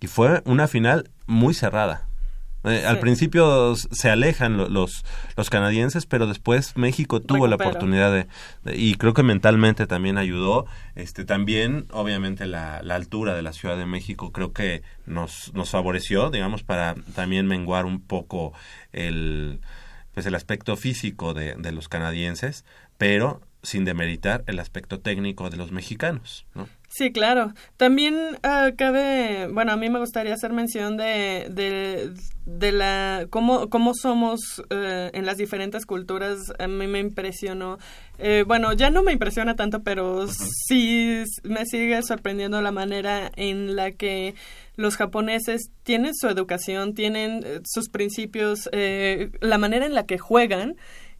[0.00, 2.05] y fue una final muy cerrada.
[2.66, 5.04] Eh, Al principio se alejan lo- los,
[5.36, 8.26] los canadienses, pero después México tuvo la oportunidad de,
[8.64, 10.66] de- y creo que mentalmente también ayudó.
[10.94, 15.70] Este también, obviamente, la, la altura de la Ciudad de México creo que nos, nos
[15.70, 18.52] favoreció, digamos, para también menguar un poco
[18.92, 19.60] el
[20.14, 22.64] pues el aspecto físico de, de los canadienses,
[22.96, 26.68] pero sin demeritar el aspecto técnico de los mexicanos, ¿no?
[26.88, 27.52] Sí, claro.
[27.76, 32.12] También ah, cabe, bueno, a mí me gustaría hacer mención de, de,
[32.46, 36.38] de la cómo, cómo somos eh, en las diferentes culturas.
[36.58, 37.78] A mí me impresionó.
[38.18, 40.26] Eh, bueno, ya no me impresiona tanto, pero
[40.68, 44.34] sí me sigue sorprendiendo la manera en la que
[44.76, 50.18] los japoneses tienen su educación, tienen eh, sus principios, eh, la manera en la que
[50.18, 50.76] juegan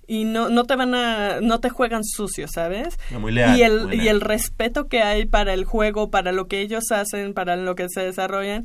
[0.06, 2.98] y no, no te van a, no te juegan sucio, ¿sabes?
[3.18, 6.46] Muy leal, y el, muy y el respeto que hay para el juego, para lo
[6.46, 8.64] que ellos hacen, para lo que se desarrollan.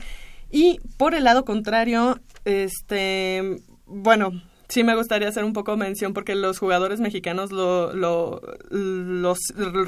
[0.51, 4.31] Y por el lado contrario, este, bueno,
[4.71, 9.39] sí me gustaría hacer un poco mención porque los jugadores mexicanos lo, lo los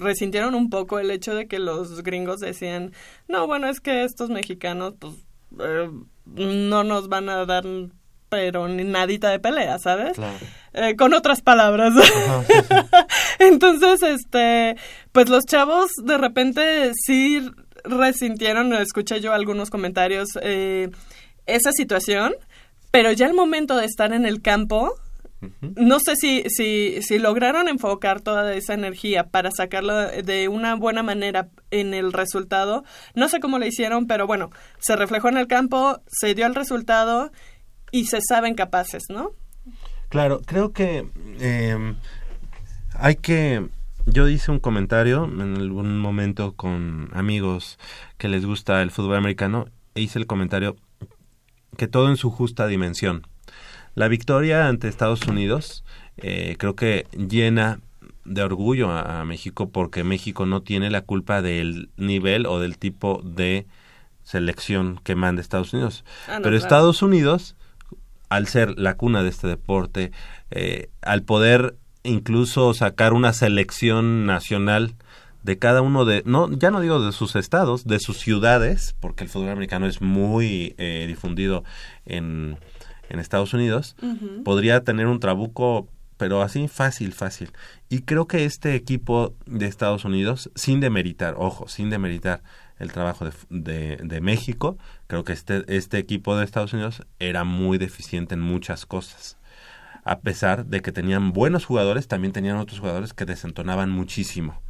[0.02, 2.94] resintieron un poco el hecho de que los gringos decían,
[3.28, 5.14] no, bueno, es que estos mexicanos, pues,
[5.60, 5.90] eh,
[6.26, 7.66] no nos van a dar
[8.34, 10.14] pero ni nadita de pelea, ¿sabes?
[10.14, 10.40] Claro.
[10.74, 11.94] Eh, con otras palabras.
[13.40, 14.76] Entonces, este,
[15.12, 17.48] pues los chavos de repente sí
[17.84, 20.90] resintieron, escuché yo algunos comentarios, eh,
[21.46, 22.34] esa situación,
[22.90, 24.96] pero ya el momento de estar en el campo,
[25.62, 31.04] no sé si, si, si lograron enfocar toda esa energía para sacarlo de una buena
[31.04, 32.84] manera en el resultado.
[33.14, 36.56] No sé cómo lo hicieron, pero bueno, se reflejó en el campo, se dio el
[36.56, 37.32] resultado
[37.94, 39.32] y se saben capaces, ¿no?
[40.10, 41.08] Claro, creo que
[41.40, 41.94] eh,
[42.96, 43.70] hay que...
[44.08, 47.78] Yo hice un comentario en algún momento con amigos
[48.18, 50.76] que les gusta el fútbol americano e hice el comentario
[51.78, 53.28] que todo en su justa dimensión.
[53.96, 55.86] La victoria ante Estados Unidos
[56.18, 57.80] eh, creo que llena
[58.26, 62.80] de orgullo a, a México porque México no tiene la culpa del nivel o del
[62.80, 63.68] tipo de
[64.24, 66.04] selección que manda Estados Unidos.
[66.28, 66.58] Ah, no, Pero claro.
[66.58, 67.56] Estados Unidos,
[68.34, 70.12] al ser la cuna de este deporte,
[70.50, 74.96] eh, al poder incluso sacar una selección nacional
[75.44, 79.24] de cada uno de, no, ya no digo de sus estados, de sus ciudades, porque
[79.24, 81.64] el fútbol americano es muy eh, difundido
[82.06, 82.58] en,
[83.10, 83.96] en Estados Unidos,
[84.44, 87.52] podría tener un trabuco, pero así fácil, fácil.
[87.90, 92.42] Y creo que este equipo de Estados Unidos, sin demeritar, ojo, sin demeritar
[92.80, 97.44] el trabajo de, de, de México, creo que este, este equipo de Estados Unidos era
[97.44, 99.38] muy deficiente en muchas cosas.
[100.06, 104.62] A pesar de que tenían buenos jugadores, también tenían otros jugadores que desentonaban muchísimo.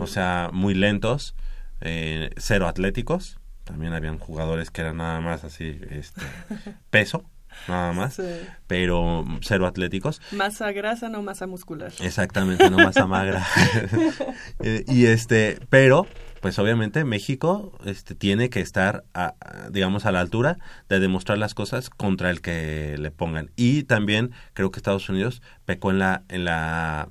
[0.00, 1.34] O sea, muy lentos,
[1.80, 3.38] eh, cero atléticos.
[3.64, 6.20] También habían jugadores que eran nada más así, este,
[6.90, 7.24] peso,
[7.68, 8.22] nada más, Sí.
[8.66, 10.20] pero cero atléticos.
[10.32, 11.92] Masa grasa, no masa muscular.
[12.00, 13.46] Exactamente, no masa magra.
[14.62, 16.06] Eh, y este, pero,
[16.40, 21.38] pues obviamente México este, tiene que estar, a- a, digamos, a la altura de demostrar
[21.38, 23.50] las cosas contra el que le pongan.
[23.56, 27.08] Y también creo que Estados Unidos pecó en la, en la,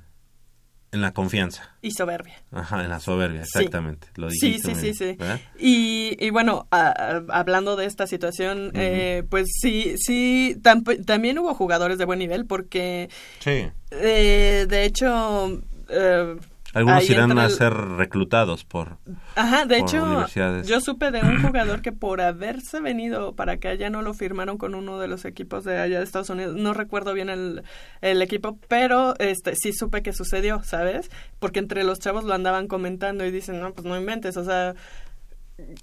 [0.92, 1.76] en la confianza.
[1.82, 2.34] Y soberbia.
[2.50, 3.50] Ajá, en la soberbia, Sí.
[3.58, 4.08] exactamente.
[4.16, 5.16] Lo Sí, dijiste sí, sí, bien, sí.
[5.18, 5.40] ¿verdad?
[5.58, 11.54] Y, y bueno, a- hablando de esta situación, eh, pues sí, sí, tam- también hubo
[11.54, 13.08] jugadores de buen nivel porque,
[13.38, 13.68] Sí.
[13.92, 15.62] eh, de hecho...
[15.88, 16.36] eh,
[16.72, 18.98] Algunos ahí irán a el- ser reclutados por...
[19.34, 20.68] Ajá, de por hecho, universidades.
[20.68, 24.56] yo supe de un jugador que por haberse venido para acá ya no lo firmaron
[24.56, 26.54] con uno de los equipos de allá de Estados Unidos.
[26.56, 27.64] No recuerdo bien el,
[28.02, 31.10] el equipo, pero este sí supe que sucedió, ¿sabes?
[31.40, 34.74] Porque entre los chavos lo andaban comentando y dicen, no, pues no inventes, o sea,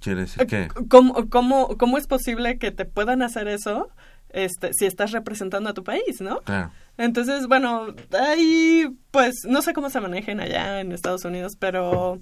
[0.00, 0.68] Quiere decir que...
[0.88, 3.90] ¿cómo, cómo, cómo es posible que te puedan hacer eso
[4.30, 6.40] este, si estás representando a tu país, no?
[6.42, 6.70] Claro.
[6.96, 12.18] Entonces, bueno, ahí pues no sé cómo se manejen allá en Estados Unidos, pero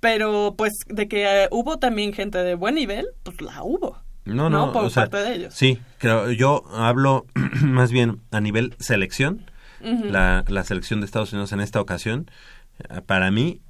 [0.00, 3.98] pero pues de que eh, hubo también gente de buen nivel, pues la hubo.
[4.26, 5.54] No, no, Por o sea, parte de ellos.
[5.54, 7.26] Sí, creo, yo hablo
[7.62, 9.50] más bien a nivel selección.
[9.80, 12.30] La, la selección de Estados Unidos en esta ocasión,
[12.78, 13.60] eh, para mí,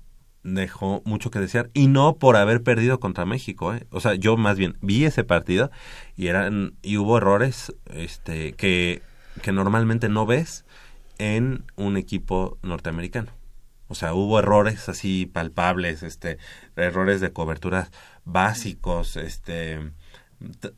[0.45, 1.71] dejó mucho que desear.
[1.75, 3.75] Y no por haber perdido contra México.
[3.75, 3.87] ¿eh?
[3.91, 5.71] O sea, yo más bien vi ese partido
[6.17, 9.03] y, eran, y hubo errores este, que,
[9.43, 10.65] que normalmente no ves
[11.19, 13.33] en un equipo norteamericano.
[13.89, 16.39] O sea, hubo errores así palpables, este,
[16.77, 17.91] errores de coberturas
[18.25, 19.79] básicos, este,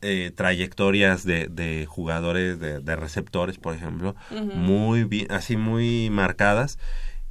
[0.01, 6.77] eh, trayectorias de, de jugadores, de, de receptores, por ejemplo, muy bien, así muy marcadas.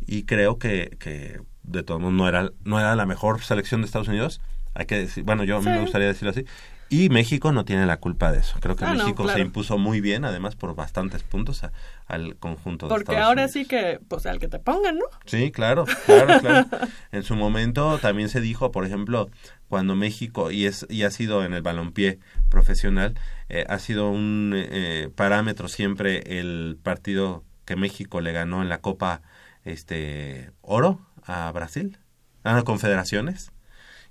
[0.06, 3.86] Y creo que, que de todos modos no era, no era la mejor selección de
[3.86, 4.40] Estados Unidos.
[4.74, 6.44] Hay que decir, bueno, yo a mí me gustaría decirlo así.
[6.88, 8.58] Y México no tiene la culpa de eso.
[8.60, 11.72] Creo que Ah, no, México se impuso muy bien, además por bastantes puntos a-
[12.06, 13.52] al conjunto de Porque Estados ahora Unidos.
[13.54, 15.04] sí que, pues al que te pongan, ¿no?
[15.24, 16.66] Sí, claro, claro, claro.
[17.10, 19.30] En su momento también se dijo, por ejemplo,
[19.68, 24.52] cuando México, y, es, y ha sido en el balompié profesional, eh, ha sido un
[24.54, 29.22] eh, parámetro siempre el partido que México le ganó en la Copa
[29.64, 31.98] este Oro a Brasil,
[32.44, 33.52] a las Confederaciones.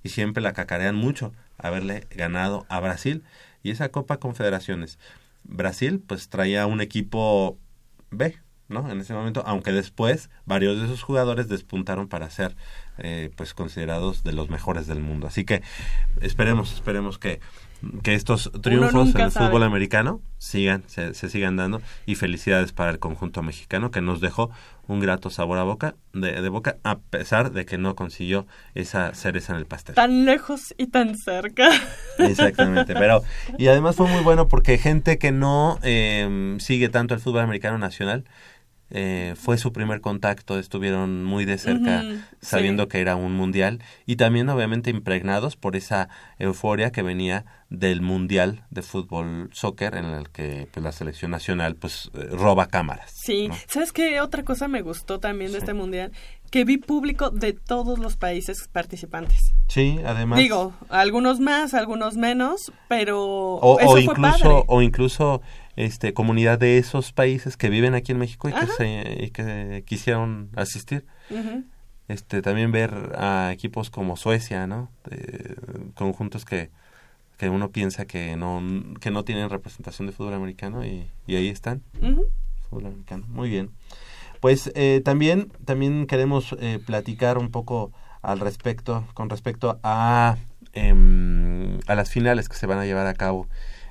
[0.04, 3.24] y siempre la cacarean mucho haberle ganado a Brasil.
[3.64, 5.00] Y esa Copa Confederaciones,
[5.44, 7.58] Brasil pues traía un equipo
[8.12, 8.38] B,
[8.68, 8.92] ¿no?
[8.92, 12.56] En ese momento, aunque después varios de esos jugadores despuntaron para ser
[12.98, 15.28] eh, pues considerados de los mejores del mundo.
[15.28, 15.64] Así que
[16.22, 17.40] esperemos, esperemos que,
[18.04, 19.48] que estos triunfos en el sabe.
[19.48, 24.22] fútbol americano sigan, se, se sigan dando y felicidades para el conjunto mexicano que nos
[24.22, 24.52] dejó
[24.88, 29.14] un grato sabor a boca, de, de boca, a pesar de que no consiguió esa
[29.14, 29.96] cereza en el pastel.
[29.96, 31.70] Tan lejos y tan cerca.
[32.20, 33.24] Exactamente, pero
[33.58, 37.78] y además fue muy bueno porque gente que no eh, sigue tanto el fútbol americano
[37.78, 38.26] nacional
[38.92, 42.04] eh, fue su primer contacto, estuvieron muy de cerca
[42.40, 42.90] sabiendo sí.
[42.90, 46.08] que era un mundial y también obviamente impregnados por esa
[46.38, 51.76] euforia que venía del mundial de fútbol soccer en el que pues, la selección nacional
[51.76, 53.10] pues eh, roba cámaras.
[53.12, 53.56] Sí, ¿no?
[53.68, 55.64] ¿sabes qué otra cosa me gustó también de Sí.
[55.64, 56.12] este mundial?
[56.52, 59.52] Que vi público de todos los países participantes.
[59.68, 64.64] Sí, además Digo, algunos más, algunos menos, pero o, eso o fue incluso padre.
[64.68, 65.42] o incluso
[65.76, 69.84] este comunidad de esos países que viven aquí en México y que se y que
[69.86, 71.06] quisieron asistir.
[72.08, 75.56] Este también ver a equipos como Suecia no De-
[75.96, 76.70] conjuntos que
[77.38, 78.62] que uno piensa que no
[79.02, 81.82] que no tienen representación de fútbol americano y, y ahí están.
[82.70, 83.26] Fútbol americano.
[83.28, 83.72] Muy bien.
[84.40, 90.38] Pues eh, también también queremos eh, platicar un poco al respecto con respecto a
[90.74, 93.48] em, a las finales que se van a llevar a cabo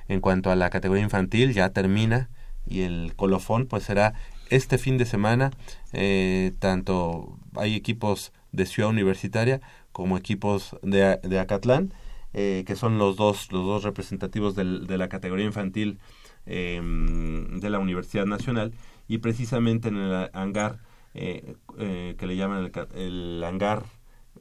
[0.07, 2.29] en cuanto a la categoría infantil ya termina.
[2.67, 4.13] Y el colofón pues será
[4.49, 5.51] este fin de semana.
[5.93, 11.93] Eh, tanto hay equipos de Ciudad Universitaria como equipos de, de Acatlán
[12.33, 15.99] eh, que son los dos los dos representativos del- de la categoría infantil
[16.45, 18.73] eh, de la Universidad Nacional.
[19.07, 20.79] Y precisamente en el hangar
[21.13, 23.83] eh, que le llaman el, el hangar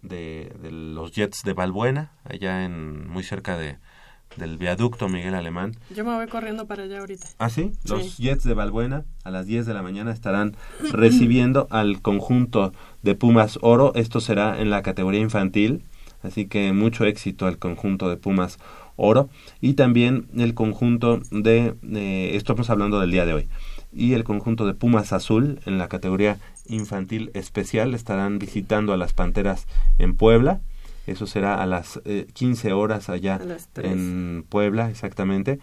[0.02, 3.78] de, de los Jets de Balbuena allá en muy cerca de
[4.36, 7.26] del viaducto Miguel Alemán Yo me voy corriendo para allá ahorita.
[7.38, 7.72] ¿Ah, sí?
[7.84, 7.88] Sí.
[7.88, 10.56] Los Jets de Balbuena a las 10 de la mañana estarán
[10.92, 12.72] recibiendo al conjunto
[13.02, 13.92] de Pumas Oro.
[13.94, 15.82] Esto será en la categoría infantil,
[16.22, 18.58] así que mucho éxito al conjunto de Pumas
[18.96, 19.28] Oro.
[19.60, 23.48] Y también el conjunto de, eh, estamos hablando del día de hoy,
[23.92, 29.12] y el conjunto de Pumas Azul en la categoría infantil especial estarán visitando a las
[29.12, 29.66] Panteras
[29.98, 30.60] en Puebla.
[31.06, 33.40] Eso será a las eh, 15 horas allá
[33.76, 35.58] en Puebla, exactamente.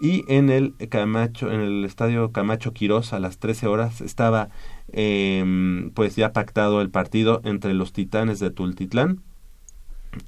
[0.00, 4.48] Y en el Camacho, en el estadio Camacho Quirós a las 13 horas estaba
[4.92, 9.22] eh, pues ya pactado el partido entre los Titanes de Tultitlán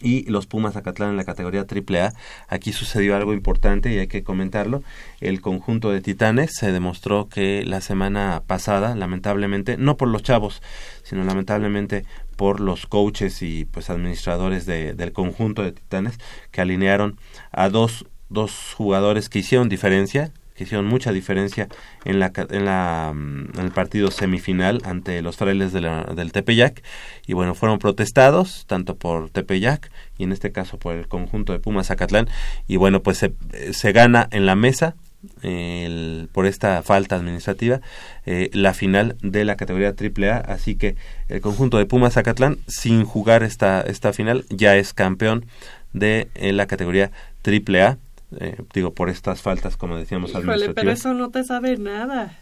[0.01, 2.13] y los Pumas Acatlán en la categoría AAA.
[2.49, 4.83] Aquí sucedió algo importante y hay que comentarlo.
[5.21, 10.63] El conjunto de Titanes se demostró que la semana pasada, lamentablemente, no por los chavos,
[11.03, 12.05] sino lamentablemente
[12.37, 16.19] por los coaches y pues administradores de- del conjunto de Titanes
[16.51, 17.19] que alinearon
[17.53, 21.69] a dos, dos jugadores que hicieron diferencia, que hicieron mucha diferencia
[22.05, 26.83] en la en la mm, el partido semifinal ante los frailes de la- del Tepeyac.
[27.27, 31.61] Y bueno fueron protestados tanto por Tepeyac y en este caso por el conjunto de
[31.61, 32.29] Pumas Zacatlán.
[32.69, 33.33] Y bueno pues se,
[33.73, 34.97] se gana en la mesa
[35.43, 37.81] el- por esta falta administrativa
[38.27, 40.97] eh, la final de la categoría AAA así que
[41.29, 45.47] el conjunto de Pumas Zacatlán sin jugar esta esta final ya es campeón
[45.95, 47.11] de eh, la categoría
[47.45, 47.97] AAA
[48.39, 52.39] eh, digo por estas faltas como decíamos Híjole, pero administrativas eso no te sabe nada.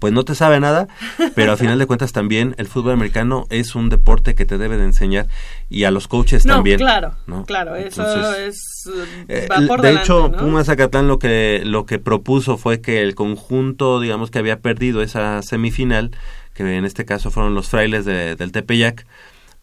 [0.00, 0.88] pues no te sabe nada,
[1.34, 4.76] pero a final de cuentas también el fútbol americano es un deporte que te debe
[4.76, 5.26] de enseñar
[5.70, 6.78] y a los coaches No, también.
[6.78, 7.46] claro, ¿no?
[7.46, 8.04] claro, eso
[8.36, 8.58] es
[9.28, 10.36] eh, va por de delante, hecho, ¿no?
[10.38, 15.00] Pumas Zacatlán lo que lo que propuso fue que el conjunto, digamos que había perdido
[15.02, 16.10] esa semifinal,
[16.52, 19.06] que en este caso fueron los frailes de- del Tepeyac,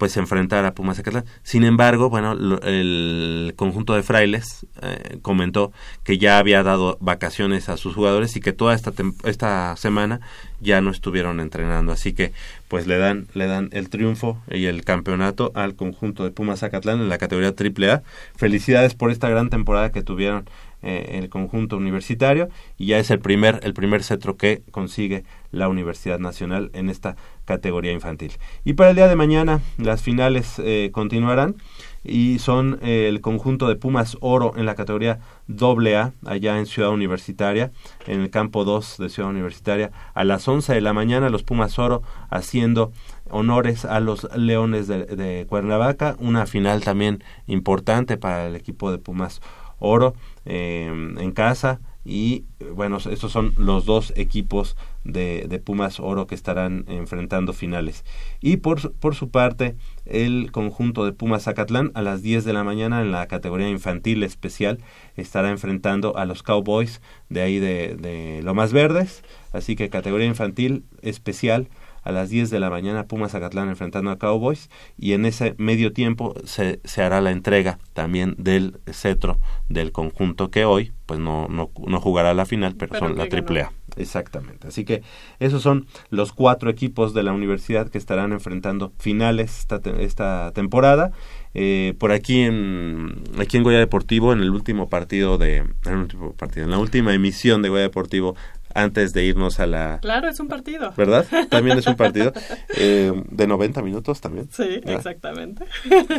[0.03, 1.23] pues se enfrentara a Pumas Zacatlán.
[1.43, 5.71] Sin embargo, bueno, lo- el conjunto de frailes eh, comentó
[6.03, 8.91] que ya había dado vacaciones a sus jugadores y que toda esta
[9.23, 10.19] esta semana
[10.59, 12.33] ya no estuvieron entrenando, así que
[12.67, 16.99] pues le dan le dan el triunfo y el campeonato al conjunto de Pumas Zacatlán
[16.99, 18.01] en la categoría AAA.
[18.35, 20.49] Felicidades por esta gran temporada que tuvieron
[20.83, 25.69] eh, el conjunto universitario y ya es el primer el primer cetro que consigue la
[25.69, 27.15] Universidad Nacional en esta
[27.45, 28.33] categoría infantil.
[28.65, 31.55] Y para el día de mañana las finales eh, continuarán
[32.03, 35.19] y son eh, el conjunto de Pumas Oro en la categoría
[35.49, 37.71] AA allá en Ciudad Universitaria,
[38.05, 41.79] en el campo 2 de Ciudad Universitaria, a las 11 de la mañana los Pumas
[41.79, 42.91] Oro haciendo
[43.29, 48.97] honores a los Leones de, de Cuernavaca, una final también importante para el equipo de
[48.97, 49.41] Pumas
[49.79, 50.13] Oro
[50.45, 52.45] eh, en casa y
[52.75, 58.03] bueno, estos son los dos equipos de, de Pumas Oro que estarán enfrentando finales.
[58.41, 62.63] Y por, por su parte, el conjunto de Pumas Zacatlán a las 10 de la
[62.63, 64.79] mañana en la categoría infantil especial
[65.15, 69.23] estará enfrentando a los Cowboys de ahí de, de Lomas Verdes.
[69.53, 71.69] Así que categoría infantil especial
[72.03, 75.93] a las 10 de la mañana Pumas Zacatlán enfrentando a Cowboys y en ese medio
[75.93, 79.39] tiempo se, se hará la entrega también del cetro
[79.69, 83.27] del conjunto que hoy pues no, no, no jugará la final pero, Pero son la
[83.27, 83.71] triple A.
[83.97, 84.67] Exactamente.
[84.67, 85.03] Así que
[85.39, 91.11] esos son los cuatro equipos de la universidad que estarán enfrentando finales esta, esta temporada.
[91.53, 95.97] Eh, por aquí en aquí en Goya Deportivo en el último partido de en el
[95.97, 98.35] último partido en la última emisión de Goya Deportivo
[98.75, 100.93] antes de irnos a la Claro, es un partido.
[100.97, 101.25] ¿verdad?
[101.49, 102.33] También es un partido
[102.77, 104.49] eh, de 90 minutos también.
[104.51, 104.93] Sí, Ah.
[104.93, 105.65] exactamente.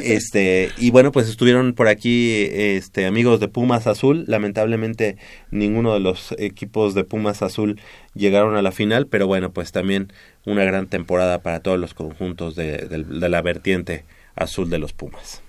[0.02, 4.24] Este, y bueno, pues estuvieron por aquí este amigos de Pumas Azul.
[4.26, 5.16] Lamentablemente
[5.50, 7.80] ninguno de los equipos de Pumas Azul
[8.14, 10.12] llegaron a la final, pero bueno, pues también
[10.46, 14.04] una gran temporada para todos los conjuntos de, de la vertiente
[14.36, 15.42] azul de los Pumas.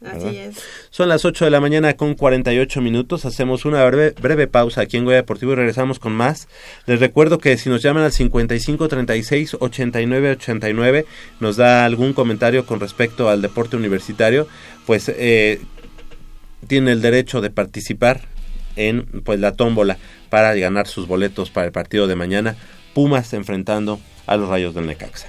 [0.00, 0.26] ¿Verdad?
[0.26, 0.56] Así es.
[0.90, 3.24] Son las 8 de la mañana con 48 minutos.
[3.24, 6.48] Hacemos una breve, breve pausa aquí en Goya Deportivo y regresamos con más.
[6.86, 11.06] Les recuerdo que si nos llaman al 55 36 89 89,
[11.40, 14.48] nos da algún comentario con respecto al deporte universitario,
[14.86, 15.60] pues eh,
[16.66, 18.22] tiene el derecho de participar
[18.76, 19.98] en pues la tómbola
[20.30, 22.56] para ganar sus boletos para el partido de mañana.
[22.94, 25.28] Pumas enfrentando a los Rayos del Necaxa.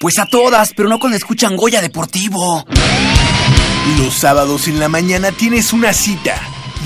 [0.00, 2.64] Pues a todas, pero no cuando escuchan Goya Deportivo.
[3.98, 6.36] Los sábados en la mañana tienes una cita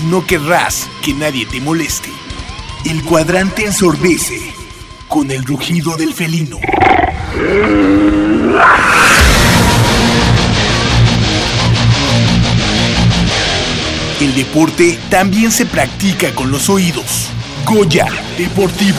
[0.02, 2.08] y no querrás que nadie te moleste.
[2.84, 4.40] El cuadrante ensordece
[5.06, 6.58] con el rugido del felino.
[14.20, 17.28] El deporte también se practica con los oídos.
[17.64, 18.98] Goya Deportivo.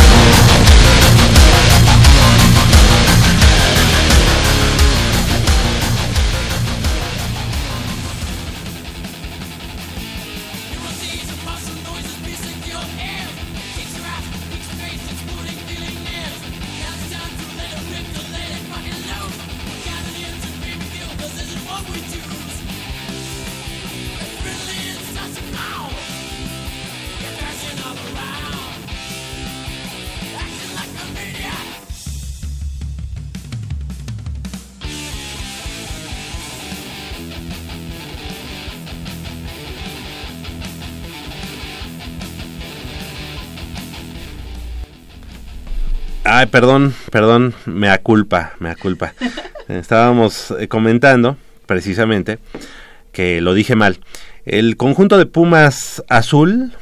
[46.41, 49.13] Ay, perdón, perdón, me aculpa, me aculpa.
[49.67, 51.37] Estábamos eh, comentando,
[51.67, 52.39] precisamente,
[53.11, 53.99] que lo dije mal.
[54.43, 56.73] El conjunto de Pumas Azul,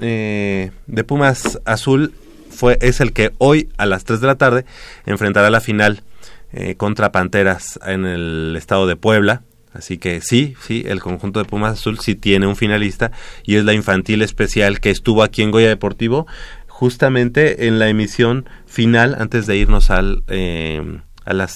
[0.00, 2.14] eh, de Pumas Azul,
[2.50, 4.64] fue, es el que hoy a las 3 de la tarde
[5.04, 6.02] enfrentará la final
[6.54, 9.42] eh, contra Panteras en el estado de Puebla.
[9.74, 13.10] Así que sí, sí, el conjunto de Pumas Azul sí tiene un finalista
[13.44, 16.26] y es la infantil especial que estuvo aquí en Goya Deportivo
[16.82, 20.82] justamente en la emisión final antes de irnos al, eh,
[21.24, 21.54] a las,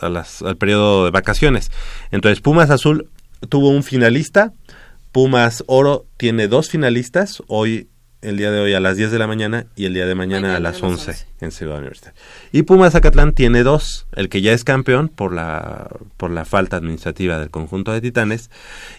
[0.00, 1.70] a las, al periodo de vacaciones.
[2.10, 3.10] Entonces Pumas Azul
[3.50, 4.54] tuvo un finalista
[5.12, 7.90] Pumas Oro tiene dos finalistas, hoy,
[8.22, 10.40] el día de hoy a las 10 de la mañana y el día de mañana,
[10.40, 11.26] Mañana a las a las 11, 11.
[11.42, 12.18] en Ciudad Universitaria.
[12.50, 16.78] Y Pumas Zacatlán tiene dos, el que ya es campeón por la, por la falta
[16.78, 18.50] administrativa del conjunto de Titanes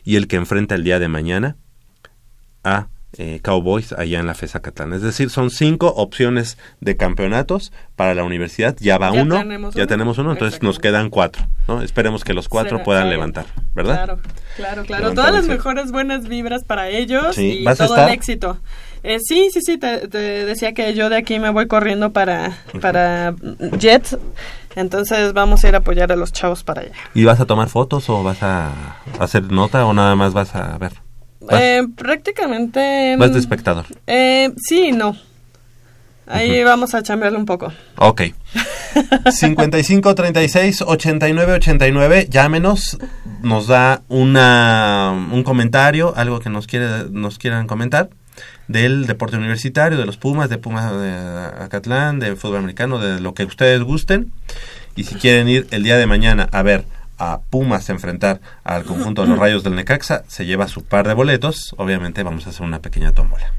[0.03, 1.55] y el que enfrenta el día de mañana
[2.63, 4.93] a eh, Cowboys allá en la FES Zacatlán.
[4.93, 8.75] Es decir, son cinco opciones de campeonatos para la universidad.
[8.79, 9.87] Ya va Ya uno, tenemos ya uno.
[9.87, 11.45] tenemos uno, entonces nos quedan cuatro.
[11.67, 11.81] ¿no?
[11.81, 13.45] Esperemos que los cuatro Será- puedan levantar,
[13.75, 13.95] ¿verdad?
[14.05, 14.19] Claro,
[14.55, 15.01] claro, claro.
[15.03, 18.57] Levantar Todas las mejores buenas vibras para ellos Sí, y ¿vas a todo el éxito.
[19.03, 22.57] Eh, sí, sí, sí, te, te decía que yo de aquí me voy corriendo para,
[22.81, 23.35] para
[23.77, 24.17] Jet.
[24.75, 26.93] Entonces vamos a ir a apoyar a los chavos para allá.
[27.13, 28.71] ¿Y vas a tomar fotos o vas a
[29.19, 30.93] hacer nota o nada más vas a ver?
[31.51, 33.15] Eh, prácticamente...
[33.17, 33.85] vas de espectador.
[34.07, 35.15] Eh, sí, y no.
[36.25, 37.71] Ahí vamos a chambearle un poco.
[37.97, 38.21] Ok.
[39.29, 42.97] 55 36 89 89, llámenos,
[43.41, 48.09] nos da una un comentario, algo que nos quiere nos quieran comentar
[48.67, 51.11] del deporte universitario, de los Pumas, de Pumas de
[51.59, 54.31] Acatlán, de fútbol americano, de lo que ustedes gusten.
[54.95, 56.85] Y si quieren ir el día de mañana a ver
[57.17, 61.13] a Pumas enfrentar al conjunto de los Rayos del Necaxa, se lleva su par de
[61.13, 61.73] boletos.
[61.77, 63.51] Obviamente vamos a hacer una pequeña tómbola.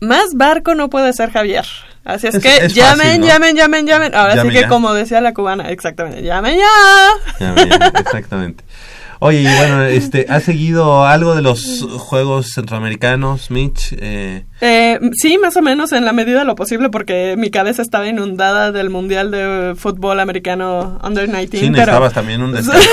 [0.00, 1.64] Más barco no puede ser Javier.
[2.04, 3.26] Así es, Es- que es llamen, fácil, ¿no?
[3.26, 4.14] llamen, llamen, llamen.
[4.14, 4.68] Ahora sí que ya.
[4.68, 6.22] como decía la cubana, exactamente.
[6.22, 7.54] Llamen ya.
[7.54, 8.62] Ya, ya, exactamente.
[9.18, 13.94] Oye, y bueno, este, ¿has seguido algo de los Juegos Centroamericanos, Mitch?
[13.98, 17.80] Eh, Eh, sí, más o menos en la medida de lo posible porque mi cabeza
[17.82, 21.46] estaba inundada del Mundial de Fútbol Americano Under 19.
[21.50, 22.88] sí, pero necesitabas también un descanso.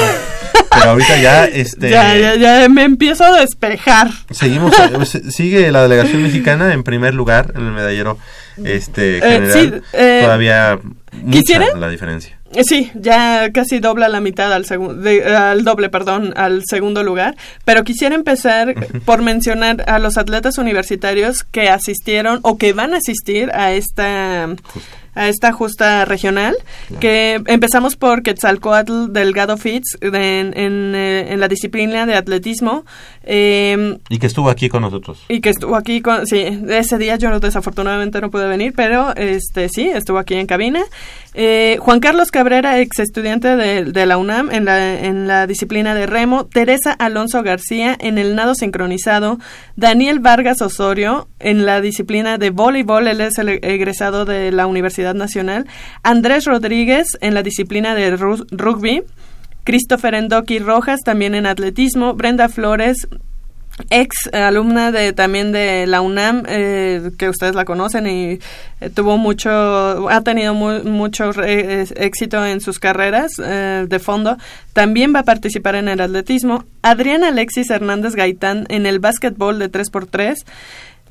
[0.71, 1.89] pero ahorita ya, este...
[1.89, 4.07] ya, ya, ya me empiezo a despejar.
[4.31, 8.17] Seguimos, eh, se- sigue la delegación mexicana en primer lugar en el medallero
[8.63, 9.51] este Eh, general.
[9.51, 10.79] sí, eh, Todavía
[11.21, 11.65] mucha ¿quisiera?
[11.77, 12.39] la diferencia.
[12.61, 17.35] Sí, ya casi dobla la mitad al segundo, al doble, perdón, al segundo lugar.
[17.65, 18.75] Pero quisiera empezar
[19.05, 24.49] por mencionar a los atletas universitarios que asistieron o que van a asistir a esta
[25.15, 26.55] a esta justa regional,
[26.99, 30.13] que empezamos por Quetzalcoatl Delgado Fitz en,
[30.57, 32.85] en, eh, en la disciplina de atletismo.
[33.23, 35.23] eh, Y que estuvo aquí con nosotros.
[35.29, 39.69] y que estuvo aquí con, sí, ese día yo desafortunadamente no pude venir, pero este
[39.69, 40.81] sí, estuvo aquí en cabina.
[41.35, 45.95] Eh, Juan Carlos Cabrera, ex estudiante de, de la UNAM en la, en la disciplina
[45.95, 49.39] de remo, Teresa Alonso García en el nado sincronizado,
[49.75, 55.02] Daniel Vargas Osorio en la disciplina de voleibol, él es el egresado de la Universidad
[55.11, 55.65] Nacional,
[56.03, 59.03] Andrés Rodríguez en la disciplina de ru- rugby,
[59.65, 63.07] Christopher Endoki Rojas también en atletismo, Brenda Flores
[63.89, 68.39] ex alumna de también de la UNAM eh, que ustedes la conocen y
[68.81, 69.49] eh, tuvo mucho
[70.09, 74.37] ha tenido mu- mucho éxito en sus carreras eh, de fondo.
[74.73, 79.71] También va a participar en el atletismo Adrián Alexis Hernández Gaitán en el básquetbol de
[79.71, 80.35] 3x3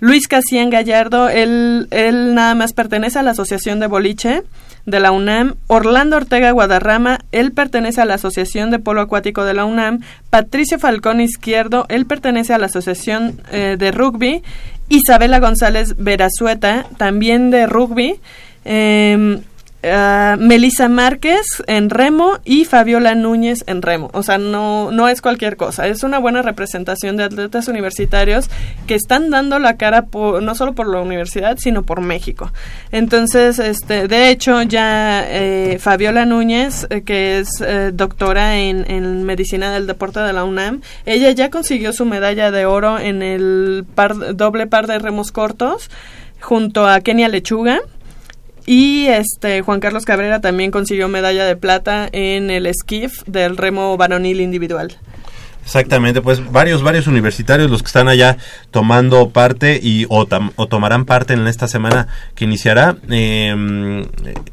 [0.03, 4.43] Luis Casián Gallardo, él, él nada más pertenece a la Asociación de Boliche
[4.85, 5.55] de la UNAM.
[5.69, 10.01] Orlando Ortega Guadarrama, él pertenece a la Asociación de Polo Acuático de la UNAM.
[10.29, 14.43] Patricio Falcón Izquierdo, él pertenece a la Asociación eh, de Rugby.
[14.89, 18.17] Isabela González Verazueta, también de rugby.
[18.65, 19.41] Eh,
[19.85, 24.11] ah, Melissa Márquez en remo y Fabiola Núñez en remo.
[24.13, 25.87] O sea, no, no es cualquier cosa.
[25.87, 28.49] Es una buena representación de atletas universitarios
[28.87, 32.53] que están dando la cara por, no solo por la universidad, sino por México.
[32.91, 39.23] Entonces, este, de hecho, ya eh, Fabiola Núñez, eh, que es eh, doctora en, en
[39.25, 43.85] medicina del deporte de la UNAM, ella ya consiguió su medalla de oro en el
[43.95, 45.91] par- doble par de remos cortos
[46.41, 47.81] junto a Kenia Lechuga.
[48.67, 53.97] Y este Juan Carlos Cabrera también consiguió medalla de plata en el esquif del remo
[53.97, 54.97] varonil individual.
[55.65, 58.37] Exactamente, pues varios, varios universitarios los que están allá
[58.73, 64.05] tomando parte y o, o tomarán parte en esta semana que iniciará eh,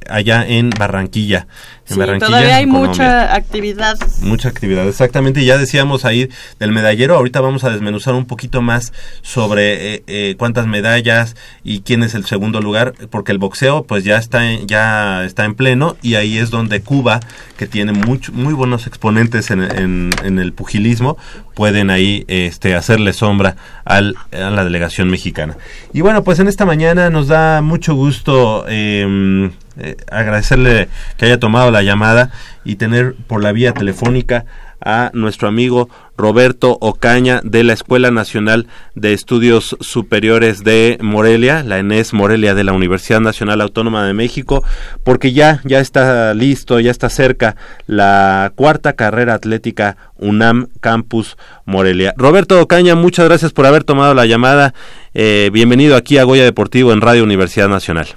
[0.07, 1.47] allá en Barranquilla.
[1.89, 3.97] En Sí, Barranquilla, todavía hay mucha actividad.
[4.21, 5.41] Mucha actividad, exactamente.
[5.41, 6.29] Y ya decíamos ahí
[6.59, 7.15] del medallero.
[7.15, 12.13] Ahorita vamos a desmenuzar un poquito más sobre eh, eh, cuántas medallas y quién es
[12.13, 16.15] el segundo lugar, porque el boxeo pues ya está en, ya está en pleno y
[16.15, 17.19] ahí es donde Cuba,
[17.57, 21.17] que tiene mucho, muy buenos exponentes en, en- en el pugilismo,
[21.59, 25.57] pueden ahí este, hacerle sombra al, a la delegación mexicana.
[25.91, 30.87] Y bueno, pues en esta mañana nos da mucho gusto eh, eh, agradecerle
[31.17, 32.31] que haya tomado la llamada
[32.63, 34.45] y tener por la vía telefónica
[34.81, 41.79] a nuestro amigo Roberto Ocaña de la Escuela Nacional de Estudios Superiores de Morelia, la
[41.79, 44.63] ENES Morelia de la Universidad Nacional Autónoma de México,
[45.03, 47.55] porque ya, ya está listo, ya está cerca
[47.87, 52.13] la cuarta carrera atlética UNAM Campus Morelia.
[52.17, 54.73] Roberto Ocaña, muchas gracias por haber tomado la llamada.
[55.13, 58.07] Eh, bienvenido aquí a Goya Deportivo en Radio Universidad Nacional.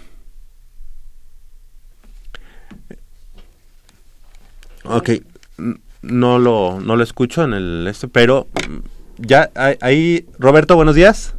[4.84, 5.10] Ok,
[6.02, 8.76] no lo, no lo escucho en el este, pero mm,
[9.18, 11.34] ya ahí- ahí, Roberto, buenos días.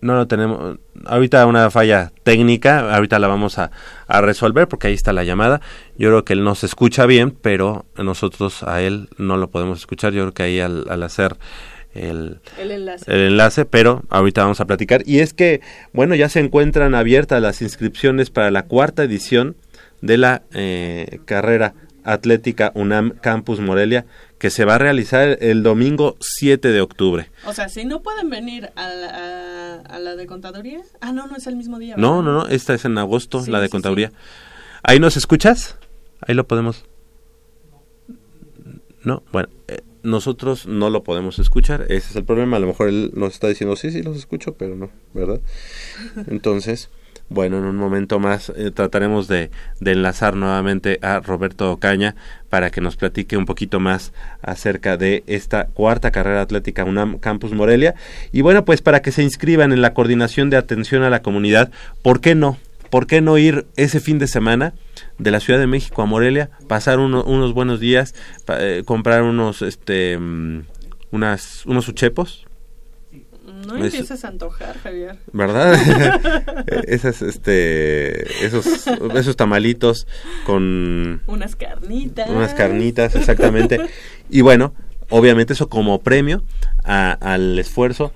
[0.00, 0.78] No lo tenemos.
[1.06, 3.72] Ahorita una falla técnica, ahorita la vamos a,
[4.06, 5.60] a resolver porque ahí está la llamada.
[5.96, 10.12] Yo creo que él nos escucha bien, pero nosotros a él no lo podemos escuchar.
[10.12, 11.36] Yo creo que ahí al, al hacer
[11.94, 13.12] el, El enlace.
[13.12, 15.02] el enlace, pero ahorita vamos a platicar.
[15.04, 15.62] Y es que,
[15.92, 19.56] bueno, ya se encuentran abiertas las inscripciones para la cuarta edición
[20.00, 21.74] de la eh, carrera
[22.04, 24.06] atlética UNAM Campus Morelia,
[24.38, 27.30] que se va a realizar el domingo 7 de octubre.
[27.44, 30.80] O sea, si no pueden venir a la, a, a la de contaduría.
[31.00, 31.96] Ah, no, no es el mismo día.
[31.96, 32.32] No, ¿verdad?
[32.32, 34.12] no, no, esta es en agosto, Sí, la de sí, contaduría.
[34.82, 35.76] ¿Ahí nos escuchas?
[36.20, 36.86] Ahí lo podemos.
[39.04, 42.56] No, bueno, eh, nosotros no lo podemos escuchar, ese es el problema.
[42.56, 45.40] A lo mejor él nos está diciendo, sí, sí, los escucho, pero no, ¿verdad?
[46.28, 46.88] Entonces,
[47.30, 49.50] bueno, en un momento más eh, trataremos de,
[49.84, 52.14] enlazar nuevamente a Roberto Ocaña
[52.48, 54.12] para que nos platique un poquito más
[54.42, 57.94] acerca de esta cuarta carrera atlética UNAM Campus Morelia.
[58.32, 61.70] Y bueno, pues para que se inscriban en la coordinación de atención a la comunidad,
[62.02, 62.56] ¿por qué no?
[62.90, 64.72] ¿Por qué no ir ese fin de semana
[65.18, 68.14] de la Ciudad de México a Morelia, pasar uno- unos buenos días,
[68.46, 70.62] pa- eh, comprar unos, este, mm,
[71.10, 72.46] unos uchepos,
[73.66, 75.18] No Es- empieces a antojar, Javier.
[75.32, 75.74] ¿verdad?
[76.88, 80.06] Esas, este, esos, esos tamalitos
[80.46, 82.28] con Unas carnitas.
[82.30, 83.80] unas carnitas, exactamente.
[84.30, 84.74] Y bueno,
[85.10, 86.42] obviamente eso como premio
[86.84, 88.12] a- al esfuerzo.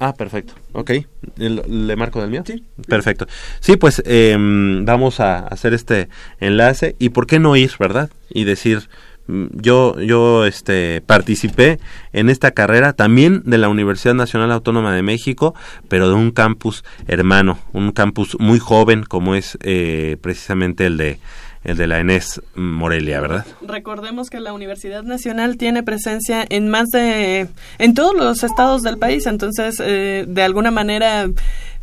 [0.00, 0.54] Ah, perfecto.
[0.74, 0.92] Ok.
[1.36, 2.44] ¿Le, marco del mío?
[2.46, 2.64] Sí.
[2.86, 3.26] Perfecto.
[3.58, 6.94] Sí, pues em, vamos a hacer este enlace.
[7.00, 8.08] ¿Y por qué no ir, verdad?
[8.30, 8.88] Y decir,
[9.28, 11.78] yo, yo este, participé
[12.12, 15.54] en esta carrera también de la Universidad Nacional Autónoma de México,
[15.88, 21.18] pero de un campus hermano, un campus muy joven como es eh, precisamente el de,
[21.64, 23.46] el de la ENES Morelia, ¿verdad?
[23.60, 27.48] Recordemos que la Universidad Nacional tiene presencia en más de...
[27.78, 31.28] en todos los estados del país, entonces, eh, de alguna manera,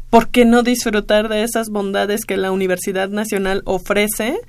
[0.09, 4.39] ¿por qué no disfrutar de esas bondades que la Universidad Nacional ofrece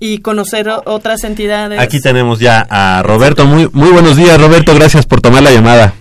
[0.00, 1.78] y conocer otras entidades?
[1.78, 3.44] Aquí tenemos ya a Roberto.
[3.44, 4.74] Muy, muy buenos días, Roberto.
[4.74, 5.94] Gracias por tomar la llamada.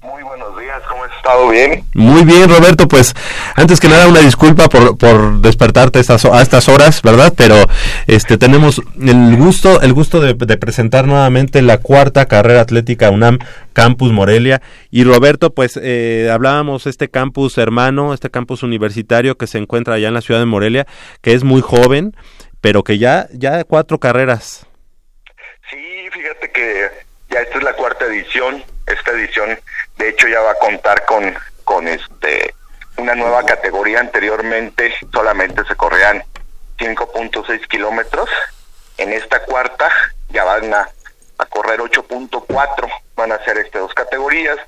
[0.00, 1.48] Muy buenos días, ¿cómo has estado?
[1.50, 1.84] ¿Bien?
[1.94, 2.88] Muy bien, Roberto.
[2.88, 3.14] Pues
[3.54, 7.34] antes que nada, una disculpa por, por despertarte a estas, a estas horas, ¿verdad?
[7.36, 7.56] Pero
[8.06, 13.38] este tenemos el gusto, el gusto de, de presentar nuevamente la cuarta carrera atlética UNAM
[13.74, 14.62] Campus Morelia.
[14.90, 20.08] Y Roberto, pues eh, hablábamos este campus hermano, este campus universitario que se encuentra allá
[20.08, 20.86] en la ciudad de Morelia,
[21.20, 22.16] que es muy joven,
[22.66, 24.66] pero que ya, ya cuatro carreras.
[25.70, 26.90] Sí, fíjate que
[27.30, 28.64] ya esta es la cuarta edición.
[28.88, 29.56] Esta edición,
[29.98, 32.52] de hecho, ya va a contar con, con este
[32.96, 34.00] una nueva categoría.
[34.00, 36.24] Anteriormente solamente se corrían
[36.78, 38.28] 5.6 kilómetros.
[38.98, 39.88] En esta cuarta
[40.30, 40.88] ya van a,
[41.38, 42.90] a correr 8.4.
[43.14, 44.58] Van a ser este dos categorías.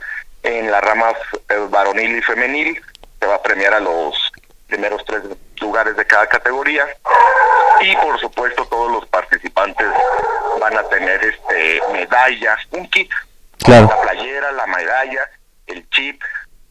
[0.45, 1.11] En la rama
[1.49, 2.81] eh, varonil y femenil
[3.19, 4.15] se va a premiar a los
[4.69, 5.25] primeros tres
[5.61, 6.87] lugares de cada categoría
[7.81, 9.87] y por supuesto todos los participantes
[10.61, 13.11] van a tener este medallas, un kit,
[13.59, 13.89] Claro.
[13.89, 15.31] la playera, la medalla,
[15.67, 16.21] el chip,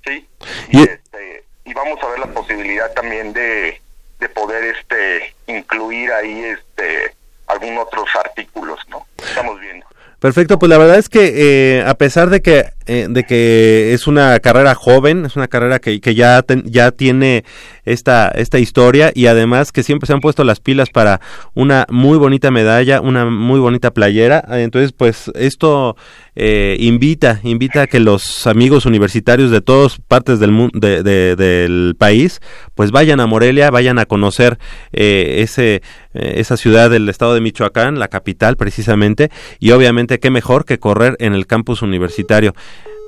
[0.06, 0.28] sí,
[0.70, 3.82] Y- este, y vamos a ver la posibilidad también de,
[4.20, 7.16] de poder este incluir ahí este
[7.48, 9.06] algunos otros artículos, ¿no?
[9.18, 9.86] Estamos viendo.
[10.20, 14.08] Perfecto, pues la verdad es que eh, a pesar de que eh, de que es
[14.08, 17.44] una carrera joven, es una carrera que, que ya ya tiene
[17.86, 21.22] esta esta historia y además que siempre se han puesto las pilas para
[21.54, 25.96] una muy bonita medalla, una muy bonita playera, eh, entonces pues esto
[26.40, 31.36] eh, invita invita a que los amigos universitarios de todas partes del mundo de, de-
[31.36, 32.42] del país
[32.76, 34.60] pues vayan a Morelia, vayan a conocer
[34.94, 35.82] eh, ese
[36.14, 40.78] eh, esa ciudad del estado de Michoacán, la capital precisamente, y obviamente qué mejor que
[40.80, 42.54] correr en el campus universitario,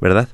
[0.02, 0.28] ¿verdad?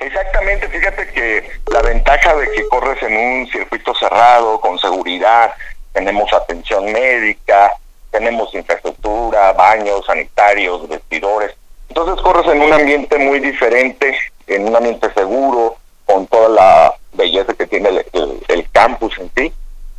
[0.00, 5.50] Exactamente, fíjate que la ventaja de que corres en un circuito cerrado, con seguridad,
[5.92, 7.72] tenemos atención médica,
[8.12, 11.56] tenemos infraestructura, baños, sanitarios, vestidores.
[11.98, 17.52] Entonces corres en un ambiente muy diferente, en un ambiente seguro, con toda la belleza
[17.54, 19.52] que tiene el, campus en sí.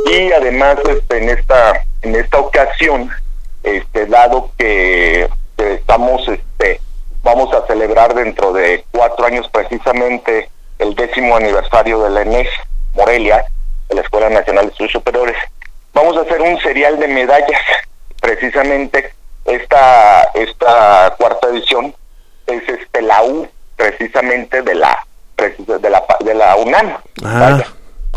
[0.05, 3.11] Y además este, en esta en esta ocasión,
[3.63, 5.27] este, dado que,
[5.57, 6.79] que estamos, este,
[7.21, 12.47] vamos a celebrar dentro de cuatro años precisamente el décimo aniversario de la ENES
[12.93, 13.43] Morelia,
[13.89, 15.35] de la Escuela Nacional de Estudios Superiores,
[15.93, 17.61] vamos a hacer un serial de medallas.
[18.21, 21.93] Precisamente esta, esta cuarta edición
[22.47, 25.05] es este la U, precisamente de la
[25.37, 26.97] precis- de la, de la UNAM.
[27.23, 27.59] Ah.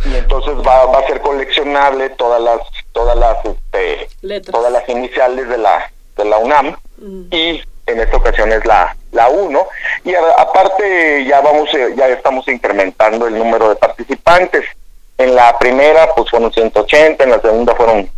[0.05, 2.61] Y entonces va, va a ser coleccionable todas las
[2.93, 4.53] todas las este, Letras.
[4.53, 6.77] todas las iniciales de la de la UNAM
[7.31, 9.67] y en esta ocasión es la la U, ¿no?
[10.05, 14.65] Y a- aparte ya vamos eh, ya estamos incrementando el número de participantes.
[15.19, 18.11] En la primera pues fueron 180, en la segunda fueron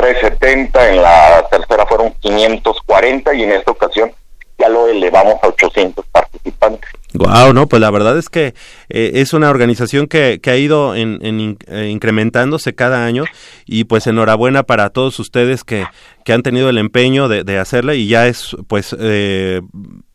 [0.00, 4.12] 370, en la tercera fueron 540 y en esta ocasión
[4.58, 6.90] ya lo elevamos a 800 participantes.
[7.14, 8.54] Wow, no, pues la verdad es que
[8.88, 13.24] eh, es una organización que, que ha ido en, en eh, incrementándose cada año
[13.66, 15.86] y pues enhorabuena para todos ustedes que,
[16.24, 19.60] que han tenido el empeño de, de hacerla y ya es pues eh,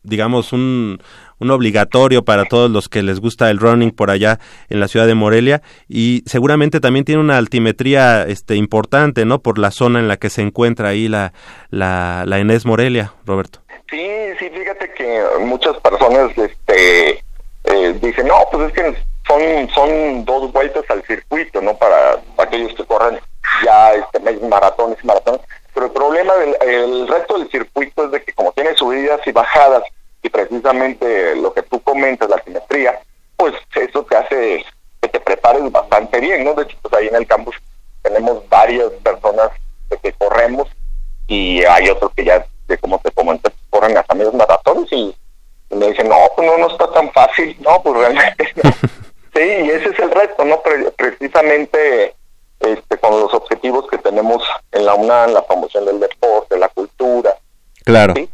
[0.02, 1.00] digamos un,
[1.38, 5.06] un obligatorio para todos los que les gusta el running por allá en la ciudad
[5.06, 9.40] de Morelia y seguramente también tiene una altimetría este importante, ¿no?
[9.40, 11.32] Por la zona en la que se encuentra ahí la,
[11.70, 13.60] la, la Enes Morelia, Roberto.
[13.90, 14.08] Sí,
[14.38, 17.22] sí, fíjate que muchas personas este,
[17.64, 21.76] eh, dicen, no, pues es que son, son dos vueltas al circuito, ¿no?
[21.76, 23.18] Para aquellos que corren
[23.64, 25.40] ya este, maratones y maratones.
[25.74, 29.32] Pero el problema del el resto del circuito es de que como tiene subidas y
[29.32, 29.82] bajadas,
[30.26, 32.98] y precisamente lo que tú comentas, la simetría,
[33.36, 34.64] pues eso te hace
[35.00, 36.54] que te prepares bastante bien, ¿no?
[36.54, 37.54] De hecho, pues ahí en el campus
[38.02, 39.50] tenemos varias personas
[39.90, 40.68] de que corremos
[41.28, 45.14] y hay otros que ya, de como te comenté, corren hasta medios maratones y,
[45.70, 48.70] y me dicen, no, pues no, no está tan fácil, no, pues realmente no.
[49.36, 50.62] Sí, y ese es el reto, ¿no?
[50.62, 52.14] Pre- precisamente
[52.60, 57.36] este, con los objetivos que tenemos en la UNAM, la promoción del deporte, la cultura.
[57.84, 58.14] Claro.
[58.16, 58.30] Sí.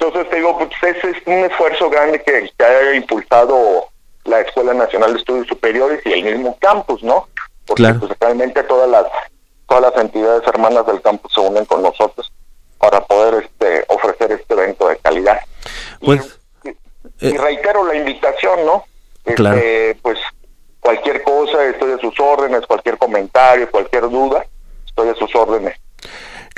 [0.00, 3.86] Entonces te digo, pues ese es un esfuerzo grande que, que ha impulsado
[4.24, 7.28] la Escuela Nacional de Estudios Superiores y el mismo campus, ¿no?
[7.66, 8.00] Porque Claro.
[8.00, 9.06] pues realmente todas las
[9.68, 12.32] todas las entidades hermanas del campus se unen con nosotros
[12.78, 15.40] para poder este ofrecer este evento de calidad.
[16.00, 16.38] Pues
[17.20, 18.84] Y, y reitero la invitación, ¿no?
[19.24, 19.60] Este, Claro.
[20.02, 20.18] Pues
[20.80, 24.46] cualquier cosa, estoy a sus órdenes, cualquier comentario, cualquier duda,
[24.86, 25.76] estoy a sus órdenes.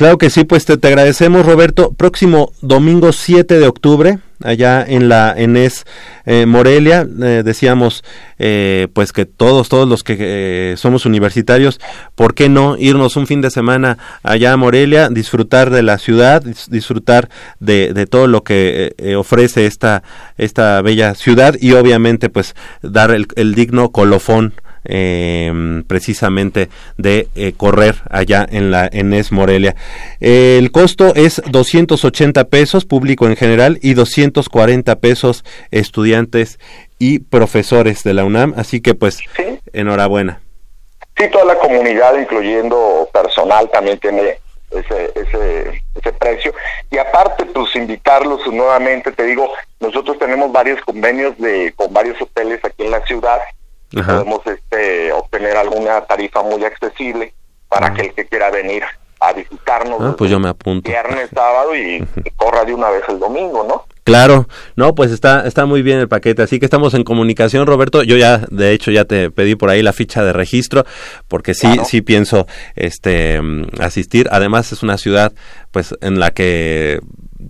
[0.00, 1.92] Claro que sí, pues te, te agradecemos Roberto.
[1.92, 5.84] Próximo domingo 7 de octubre, allá en la ENES
[6.24, 8.02] eh, Morelia, eh, decíamos
[8.38, 11.80] eh, pues que todos, todos los que eh, somos universitarios,
[12.14, 16.42] ¿por qué no irnos un fin de semana allá a Morelia, disfrutar de la ciudad,
[16.42, 17.28] dis- disfrutar
[17.58, 20.02] de, de todo lo que eh, ofrece esta,
[20.38, 24.54] esta bella ciudad y obviamente pues dar el, el digno colofón
[24.84, 29.74] eh, precisamente de eh, correr allá en la Enes Morelia.
[30.20, 36.58] Eh, el costo es 280 pesos público en general y 240 pesos estudiantes
[36.98, 39.20] y profesores de la UNAM, así que pues
[39.72, 40.40] enhorabuena.
[41.16, 44.38] Sí, toda la comunidad, incluyendo personal, también tiene
[44.70, 46.54] ese, ese, ese precio.
[46.90, 52.64] Y aparte, pues invitarlos nuevamente, te digo, nosotros tenemos varios convenios de con varios hoteles
[52.64, 53.40] aquí en la ciudad.
[53.96, 54.18] Ajá.
[54.18, 57.34] Podemos este, obtener alguna tarifa muy accesible
[57.68, 58.82] para aquel que quiera venir
[59.20, 60.88] a visitarnos Ah, pues yo me apunto.
[60.90, 63.84] viernes, sábado y, y corra de una vez el domingo, ¿no?
[64.02, 68.02] Claro, no, pues está, está muy bien el paquete, así que estamos en comunicación, Roberto.
[68.02, 70.84] Yo ya, de hecho, ya te pedí por ahí la ficha de registro,
[71.28, 74.26] porque sí, sí pienso, este, mm, asistir.
[74.32, 75.32] Además es una ciudad,
[75.70, 77.00] pues, en la que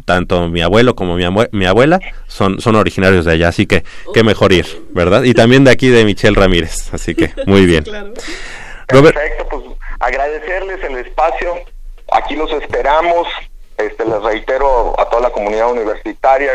[0.04, 3.84] tanto mi abuelo como mi, mi abuela son, son originarios de allá, así que
[4.14, 5.22] qué mejor ir, ¿verdad?
[5.24, 7.84] Y también de aquí de Michelle Ramírez, así que muy bien.
[8.88, 9.64] Robert- Perfecto, pues
[10.00, 11.54] agradecerles el espacio.
[12.12, 13.28] Aquí los esperamos.
[13.78, 16.50] Este, les reitero a toda la comunidad universitaria,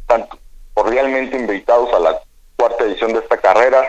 [0.00, 0.26] están
[0.72, 2.18] cordialmente invitados a la
[2.56, 3.82] cuarta edición de esta carrera.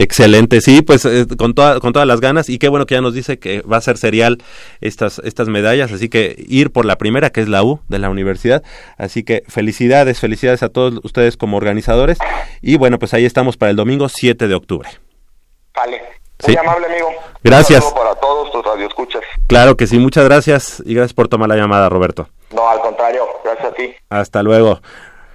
[0.00, 3.00] Excelente, sí, pues eh, con, toda- con todas las ganas y qué bueno que ya
[3.00, 4.38] nos dice que va a ser serial
[4.80, 8.08] estas, estas medallas, así que ir por la primera que es la U de la
[8.08, 8.62] universidad,
[8.96, 12.16] así que felicidades, felicidades a todos ustedes como organizadores
[12.62, 14.88] y bueno, pues ahí estamos para el domingo 7 de octubre.
[15.74, 16.00] Vale.
[16.46, 16.56] Muy Sí.
[16.56, 17.08] amable, amigo.
[17.42, 17.84] Gracias.
[17.84, 19.22] Un para todos tus radioescuchas.
[19.48, 22.28] Claro que sí, muchas gracias y gracias por tomar la llamada, Roberto.
[22.54, 23.92] No, al contrario, gracias a ti.
[24.08, 24.80] Hasta luego.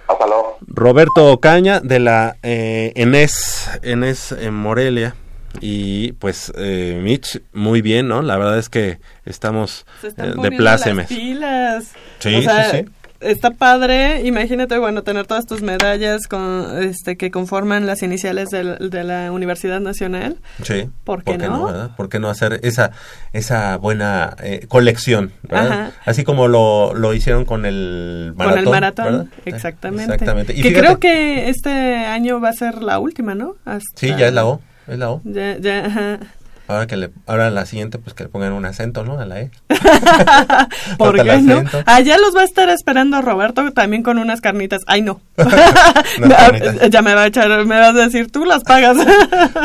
[0.08, 0.43] Hasta luego.
[0.74, 5.14] Roberto Ocaña de la eh, Enes, Enes en Morelia.
[5.60, 8.22] Y pues, eh, Mitch, muy bien, ¿no?
[8.22, 11.08] La verdad es que estamos Se están eh, de plácemes.
[11.10, 11.84] las pilas.
[12.18, 12.84] Sí, O sea, sí, sí.
[13.24, 18.90] Está padre, imagínate, bueno, tener todas tus medallas con, este, que conforman las iniciales del-
[18.90, 20.36] de, la Universidad Nacional.
[20.62, 20.88] Sí.
[21.04, 21.92] ¿Por qué no?
[21.96, 22.90] ¿Por qué no hacer esa,
[23.32, 25.32] esa buena eh, colección?
[25.42, 25.66] ¿verdad?
[25.72, 25.90] Ajá.
[26.04, 28.56] Así como lo, lo hicieron con el maratón.
[28.64, 29.26] con el maratón, ¿verdad?
[29.46, 30.12] exactamente.
[30.12, 30.52] Exactamente.
[30.52, 33.56] Y que fíjate- creo que este año va a ser la última, ¿no?
[33.64, 34.60] Hasta- Sí, ya es la O.
[34.86, 35.20] Es la O.
[35.24, 36.18] Ya, ya, ajá.
[36.66, 39.18] Ahora que le, ahora la siguiente, pues que le pongan un acento, ¿no?
[39.18, 39.50] A la E.
[40.98, 41.62] ¿Por qué no?
[41.84, 44.80] Allá los va a estar esperando Roberto también con unas carnitas.
[44.86, 45.20] Ay, no.
[46.90, 48.96] Ya me va a echar, me vas a decir, tú las pagas.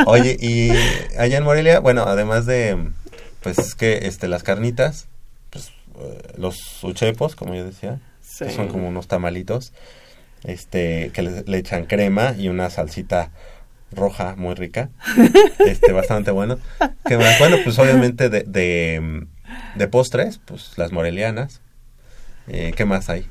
[0.08, 0.72] Oye, y
[1.18, 2.78] allá en Morelia, bueno, además de,
[3.42, 5.08] pues es que este, las carnitas,
[5.52, 8.00] pues eh, los uchepos, como yo decía,
[8.40, 9.72] que son como unos tamalitos,
[10.44, 13.32] este, que le, le echan crema y una salsita
[13.92, 14.90] roja muy rica,
[15.66, 16.58] este, bastante bueno.
[17.06, 17.40] ¿Qué más?
[17.40, 19.26] Bueno, pues obviamente de, de,
[19.76, 21.62] de postres, pues las morelianas.
[22.48, 23.26] Eh, ¿Qué más hay?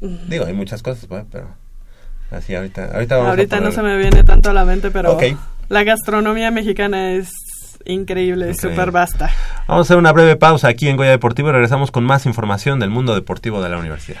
[0.00, 1.48] Digo, hay muchas cosas, pero
[2.30, 4.90] así ahorita, ahorita vamos a Ahorita no poner- se me viene tanto a la mente,
[4.90, 5.18] pero
[5.68, 7.30] la gastronomía mexicana es
[7.84, 9.30] increíble, súper vasta.
[9.68, 12.78] Vamos a hacer una breve pausa aquí en Goya Deportivo y regresamos con más información
[12.80, 14.20] del mundo deportivo de la universidad.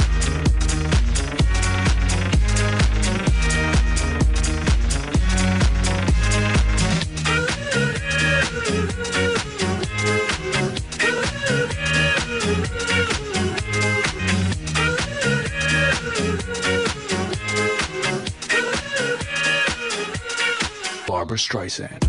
[21.51, 22.00] Streisand.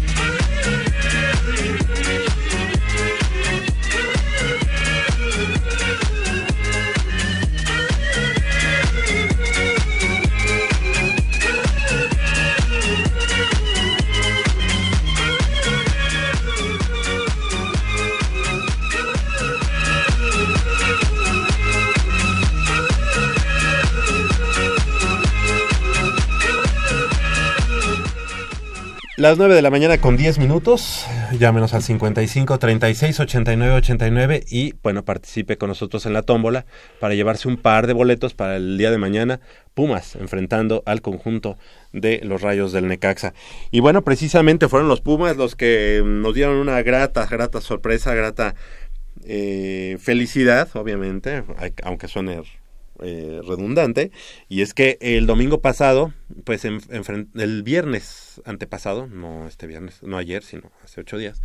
[29.22, 31.06] Las 9 de la mañana con 10 minutos.
[31.38, 36.66] Llámenos al 55 36 89 89 y bueno, participe con nosotros en la tómbola
[36.98, 39.38] para llevarse un par de boletos para el día de mañana.
[39.74, 41.56] Pumas enfrentando al conjunto
[41.92, 43.32] de los Rayos del Necaxa.
[43.70, 48.56] Y bueno, precisamente fueron los Pumas los que nos dieron una grata, grata sorpresa, grata
[49.24, 51.44] eh, felicidad, obviamente,
[51.84, 52.40] aunque suene
[53.04, 54.10] eh, redundante,
[54.48, 56.12] y es que el domingo pasado,
[56.44, 56.80] pues en-
[57.34, 61.40] el viernes antepasado, no este viernes, no ayer, sino hace ocho días,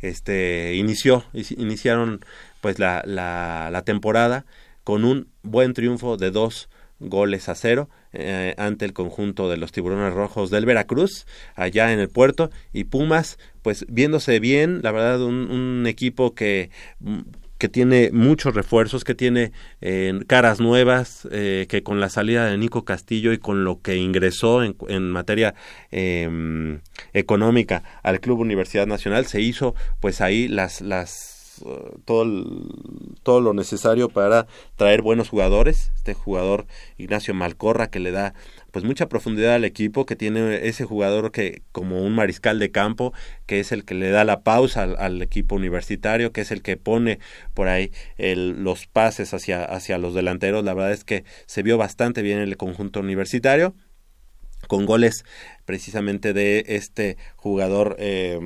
[0.00, 2.20] este inició, iniciaron
[2.60, 4.44] pues la, la, la temporada
[4.84, 9.72] con un buen triunfo de dos goles a cero eh, ante el conjunto de los
[9.72, 11.26] tiburones rojos del Veracruz
[11.56, 16.70] allá en el puerto y Pumas pues viéndose bien la verdad un, un equipo que
[17.00, 17.20] mm,
[17.62, 22.58] que tiene muchos refuerzos, que tiene eh, caras nuevas, eh, que con la salida de
[22.58, 25.54] Nico Castillo y con lo que ingresó en, en materia
[25.92, 26.80] eh,
[27.12, 31.31] económica al Club Universidad Nacional, se hizo pues ahí las, las
[31.66, 32.68] eh, todo, el-
[33.22, 34.46] todo lo necesario para
[34.76, 35.90] traer buenos jugadores.
[35.96, 36.66] Este jugador
[36.98, 38.34] Ignacio Malcorra que le da
[38.70, 43.12] pues mucha profundidad al equipo, que tiene ese jugador que como un mariscal de campo,
[43.46, 46.76] que es el que le da la pausa al, equipo universitario, que es el que
[46.78, 47.18] pone
[47.54, 50.64] por ahí el- los pases hacia, hacia los delanteros.
[50.64, 53.74] La verdad es que se vio bastante bien el conjunto universitario
[54.68, 55.24] con goles
[55.64, 58.38] precisamente de este jugador eh,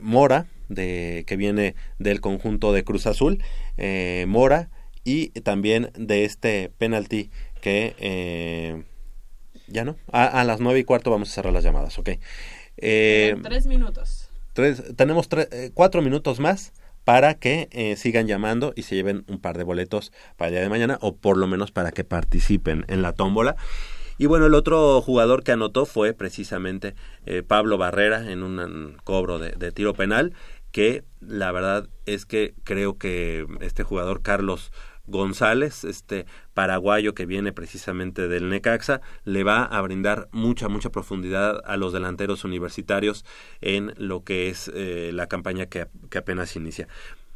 [0.00, 3.42] Mora, de, que viene del conjunto de Cruz Azul,
[3.76, 4.70] eh, Mora,
[5.04, 7.30] y también de este penalti
[7.60, 8.82] que eh,
[9.66, 12.10] ya no, a, a las nueve y cuarto vamos a cerrar las llamadas, ok.
[12.76, 14.30] Eh, Tres minutos.
[14.52, 16.72] tres- tenemos tre- eh, cuatro minutos más
[17.04, 20.62] para que eh, sigan llamando y se lleven un par de boletos para el día
[20.62, 23.56] de mañana o por lo menos para que participen en la tómbola.
[24.16, 26.94] Y bueno, el otro jugador que anotó fue precisamente
[27.26, 30.32] eh, Pablo Barrera en un cobro de, de tiro penal,
[30.74, 34.72] que la verdad es que creo que este jugador Carlos
[35.06, 41.62] González, este paraguayo que viene precisamente del Necaxa, le va a brindar mucha, mucha profundidad
[41.64, 43.24] a los delanteros universitarios
[43.60, 46.88] en lo que es eh, la campaña que, que apenas inicia.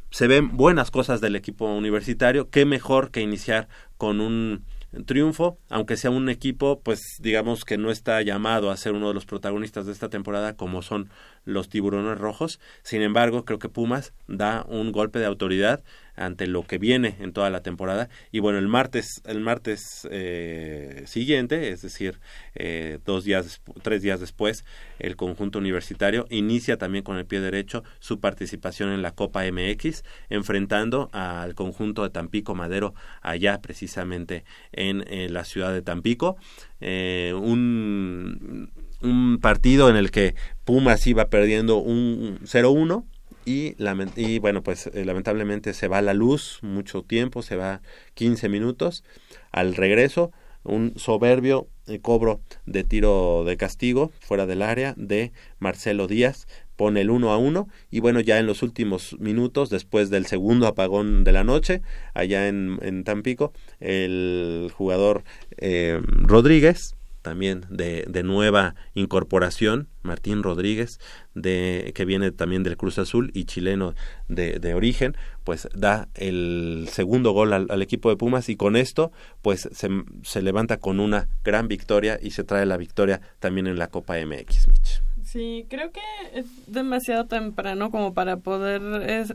[0.09, 4.65] Se ven buenas cosas del equipo universitario, qué mejor que iniciar con un
[5.05, 9.13] triunfo, aunque sea un equipo, pues digamos que no está llamado a ser uno de
[9.13, 11.09] los protagonistas de esta temporada como son
[11.49, 12.59] los tiburones rojos.
[12.83, 15.83] Sin embargo, creo que Pumas da un golpe de autoridad
[16.19, 18.09] ante lo que viene en toda la temporada.
[18.31, 22.19] Y bueno, el martes, el martes eh, siguiente, es decir,
[22.55, 24.65] eh, dos días, tres días después,
[24.99, 30.03] el conjunto universitario inicia también con el pie derecho su participación en la Copa MX,
[30.29, 34.43] enfrentando al conjunto de Tampico Madero allá precisamente
[34.73, 34.99] en,
[35.33, 36.35] la ciudad de Tampico.
[36.81, 38.71] Eh, un,
[39.01, 40.35] un partido en el que
[40.65, 43.05] Pumas iba perdiendo un 0-1
[43.45, 43.75] y,
[44.15, 47.81] y bueno, pues eh, lamentablemente se va la luz mucho tiempo, se va
[48.13, 49.03] 15 minutos.
[49.51, 50.31] Al regreso,
[50.63, 57.01] un soberbio eh, cobro de tiro de castigo fuera del área de Marcelo Díaz pone
[57.01, 61.23] el 1 a 1 y bueno ya en los últimos minutos después del segundo apagón
[61.23, 61.81] de la noche
[62.13, 65.23] allá en, en Tampico el jugador
[65.57, 70.99] eh, Rodríguez también de, de nueva incorporación, Martín Rodríguez,
[71.35, 73.93] de, que viene también del Cruz Azul y chileno
[74.27, 79.11] de, de origen, pues da el segundo gol al, equipo de Pumas y con esto
[79.41, 79.89] pues se,
[80.23, 84.15] se levanta con una gran victoria y se trae la victoria también en la Copa
[84.17, 85.01] MX, Mitch.
[85.23, 86.01] Sí, creo que
[86.33, 88.81] es demasiado temprano como para poder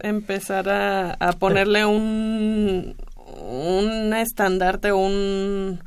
[0.02, 2.96] empezar a, a ponerle un,
[3.40, 5.80] un estandarte, un,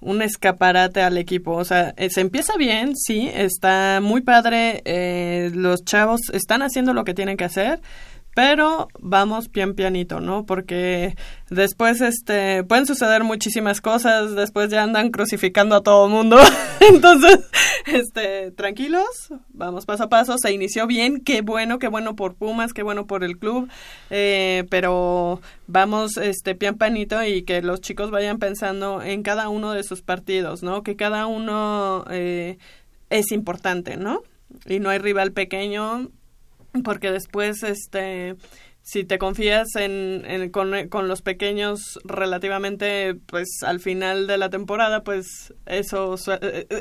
[0.00, 1.52] un escaparate al equipo.
[1.52, 6.94] O sea, eh, se empieza bien, sí, está muy padre, eh, los chavos están haciendo
[6.94, 7.80] lo que tienen que hacer,
[8.34, 10.46] pero vamos pian pianito, ¿no?
[10.46, 11.16] Porque
[11.48, 16.38] después este pueden suceder muchísimas cosas, después ya andan crucificando a todo mundo.
[16.80, 17.40] Entonces,
[17.86, 19.06] este, tranquilos,
[19.48, 23.06] vamos paso a paso, se inició bien, qué bueno, qué bueno por Pumas, qué bueno
[23.06, 23.68] por el club,
[24.10, 29.72] eh, pero vamos este pian pianito y que los chicos vayan pensando en cada uno
[29.72, 30.82] de sus partidos, ¿no?
[30.82, 32.58] Que cada uno eh,
[33.10, 34.22] es importante, ¿no?
[34.66, 36.10] Y no hay rival pequeño,
[36.84, 38.36] porque después este
[38.82, 45.04] si te confías en, con, con los pequeños relativamente pues al final de la temporada
[45.04, 46.14] pues eso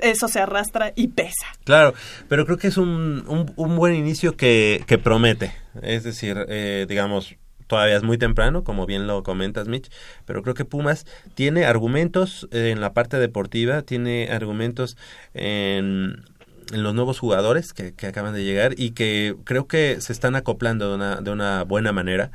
[0.01, 1.93] eso se arrastra y pesa Claro,
[2.27, 5.53] pero creo que es un, un, un buen inicio que, que promete.
[5.83, 7.35] Es decir, eh, digamos,
[7.67, 9.91] todavía es muy temprano, como bien lo comentas, Mitch,
[10.25, 11.05] pero creo que Pumas
[11.35, 14.97] tiene argumentos en la parte deportiva, tiene argumentos
[15.35, 16.38] en, en
[16.71, 20.89] los nuevos jugadores que, que acaban de llegar y que creo que se están acoplando
[20.89, 22.31] de una, de una buena manera.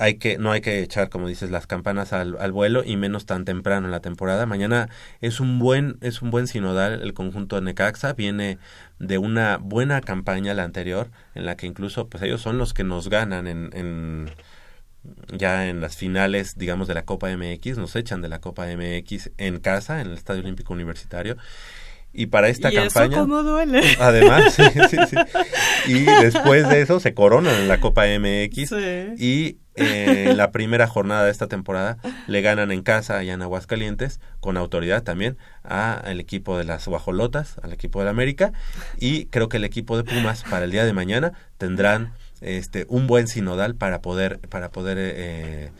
[0.00, 3.26] Hay que no hay que echar como dices las campanas al, al vuelo y menos
[3.26, 4.46] tan temprano en la temporada.
[4.46, 4.88] Mañana
[5.20, 8.12] es un buen es un buen sinodal el conjunto de Necaxa.
[8.12, 8.58] Viene
[9.00, 12.84] de una buena campaña la anterior en la que incluso pues ellos son los que
[12.84, 14.30] nos ganan en, en
[15.32, 19.30] ya en las finales digamos de la Copa MX nos echan de la Copa MX
[19.36, 21.36] en casa en el Estadio Olímpico Universitario
[22.12, 25.16] y para esta y eso campaña como duele Además, sí, sí, sí.
[25.86, 28.68] Y después de eso se coronan en la Copa MX.
[28.68, 29.14] Sí.
[29.18, 34.20] Y eh, la primera jornada de esta temporada le ganan en casa allá en Aguascalientes,
[34.40, 38.52] con autoridad también, al equipo de las Guajolotas, al equipo de América.
[38.98, 43.06] Y creo que el equipo de Pumas para el día de mañana tendrán este un
[43.06, 45.70] buen sinodal para poder, para poder eh,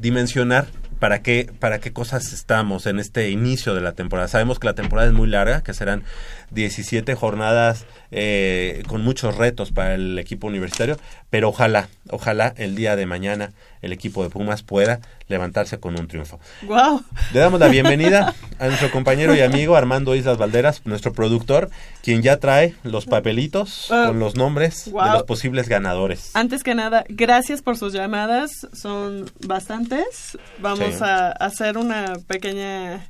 [0.00, 0.66] dimensionar
[1.02, 4.28] para qué, para qué cosas estamos en este inicio de la temporada.
[4.28, 6.04] Sabemos que la temporada es muy larga, que serán
[6.52, 10.96] 17 jornadas eh, con muchos retos para el equipo universitario,
[11.30, 16.06] pero ojalá, ojalá el día de mañana el equipo de Pumas pueda levantarse con un
[16.06, 16.38] triunfo.
[16.62, 17.02] Wow.
[17.32, 21.70] Le damos la bienvenida a nuestro compañero y amigo Armando Islas Valderas, nuestro productor,
[22.02, 25.04] quien ya trae los papelitos Ah, con los nombres wow.
[25.04, 26.30] de los posibles ganadores.
[26.34, 30.38] Antes que nada, gracias por sus llamadas, son bastantes.
[30.58, 31.02] Vamos Sí.
[31.02, 33.08] a hacer una pequeña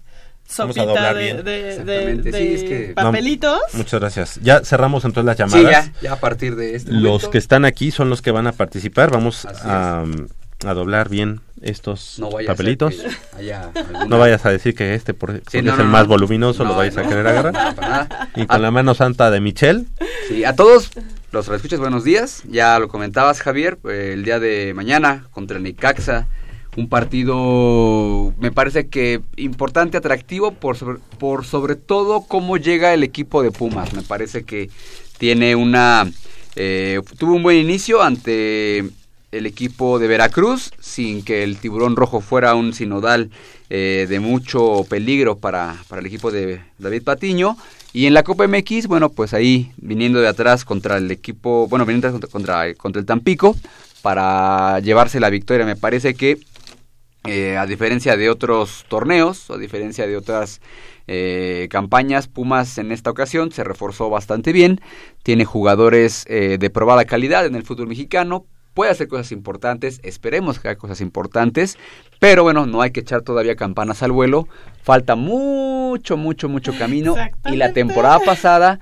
[0.53, 1.45] sopita doblar de, bien.
[1.45, 3.61] de- de- de sí, es que- papelitos.
[3.75, 4.41] Muchas gracias.
[4.43, 5.87] Ya cerramos entonces las Sí, llamadas.
[5.87, 7.31] ya, ya a partir de este Los momento.
[7.31, 9.11] que están aquí son los que van a participar.
[9.11, 10.05] Vamos a,
[10.65, 12.95] a doblar bien estos No a papelitos.
[13.37, 15.93] alguna- No vayas a decir que este por, porque no, es no, el no.
[15.93, 17.53] más voluminoso, lo No, vayas a no, querer no, agarrar.
[17.53, 18.29] no, para nada.
[18.37, 19.85] Y con la mano santa de Michelle.
[20.29, 20.91] Sí, a todos
[21.33, 22.43] los escuchas buenos días.
[22.49, 26.27] Ya lo comentabas, Javier, el día de mañana contra el Necaxa.
[26.75, 33.03] Un partido, me parece que importante, atractivo, por sobre, por sobre todo cómo llega el
[33.03, 33.93] equipo de Pumas.
[33.93, 34.71] Me parece que
[35.19, 36.11] tiene una...
[36.57, 38.85] eh, tuvo un buen inicio ante
[39.33, 43.31] el equipo de Veracruz, sin que el tiburón rojo fuera un sinodal
[43.69, 47.57] eh, de mucho peligro para, para el equipo de David Patiño.
[47.93, 51.85] Y en la Copa MX, bueno, pues ahí viniendo de atrás contra el equipo, bueno,
[51.85, 53.55] viniendo contra, contra, contra el Tampico
[54.01, 55.67] para llevarse la victoria.
[55.67, 56.39] Me parece que
[57.25, 60.61] eh, a diferencia de otros torneos, a diferencia de otras
[61.07, 64.81] eh, campañas, Pumas en esta ocasión se reforzó bastante bien,
[65.23, 68.45] tiene jugadores eh, de probada calidad en el fútbol mexicano,
[68.75, 71.79] puede hacer cosas importantes, esperemos que haga cosas importantes,
[72.19, 74.49] pero bueno, no hay que echar todavía campanas al vuelo,
[74.83, 77.15] falta mucho, mucho, mucho camino
[77.47, 78.81] y la temporada pasada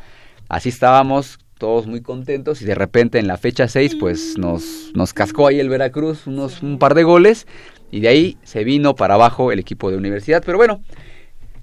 [0.48, 5.12] así estábamos todos muy contentos y de repente en la fecha 6 pues nos, nos
[5.12, 7.46] cascó ahí el Veracruz unos un par de goles
[7.90, 10.82] y de ahí se vino para abajo el equipo de universidad, pero bueno,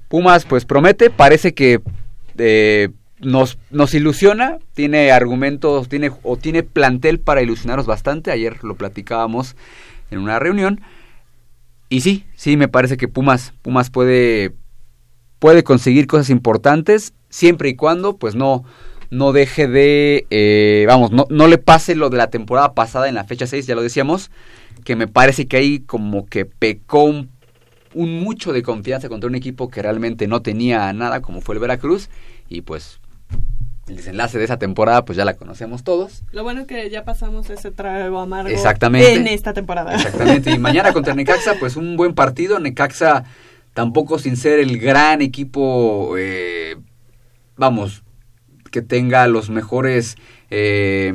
[0.08, 1.82] Pumas pues promete, parece que
[2.38, 2.90] eh,
[3.20, 9.56] nos, nos ilusiona, tiene argumentos, tiene o tiene plantel para ilusionarnos bastante, ayer lo platicábamos
[10.12, 10.82] en una reunión.
[11.90, 14.54] Y sí, sí me parece que Pumas Pumas puede
[15.40, 18.66] puede conseguir cosas importantes siempre y cuando pues no
[19.10, 23.16] no deje de eh, vamos no, no le pase lo de la temporada pasada en
[23.16, 24.32] la fecha 6 ya lo decíamos
[24.88, 27.30] que me parece que ahí como que pecó un,
[27.94, 31.60] un mucho de confianza contra un equipo que realmente no tenía nada como fue el
[31.60, 32.10] Veracruz
[32.48, 33.02] y pues
[33.90, 37.04] el desenlace de esa temporada pues ya la conocemos todos Lo bueno es que ya
[37.04, 39.16] pasamos ese trago amargo Exactamente.
[39.16, 39.94] en esta temporada.
[39.94, 42.58] Exactamente, y mañana contra Necaxa, pues un buen partido.
[42.58, 43.26] Necaxa
[43.74, 46.78] tampoco sin ser el gran equipo, eh,
[47.58, 48.04] vamos,
[48.72, 50.16] que tenga los mejores
[50.50, 51.14] eh,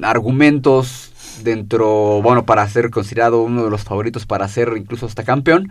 [0.00, 1.10] argumentos
[1.44, 5.70] dentro, bueno, para ser considerado uno de los favoritos para ser incluso hasta campeón,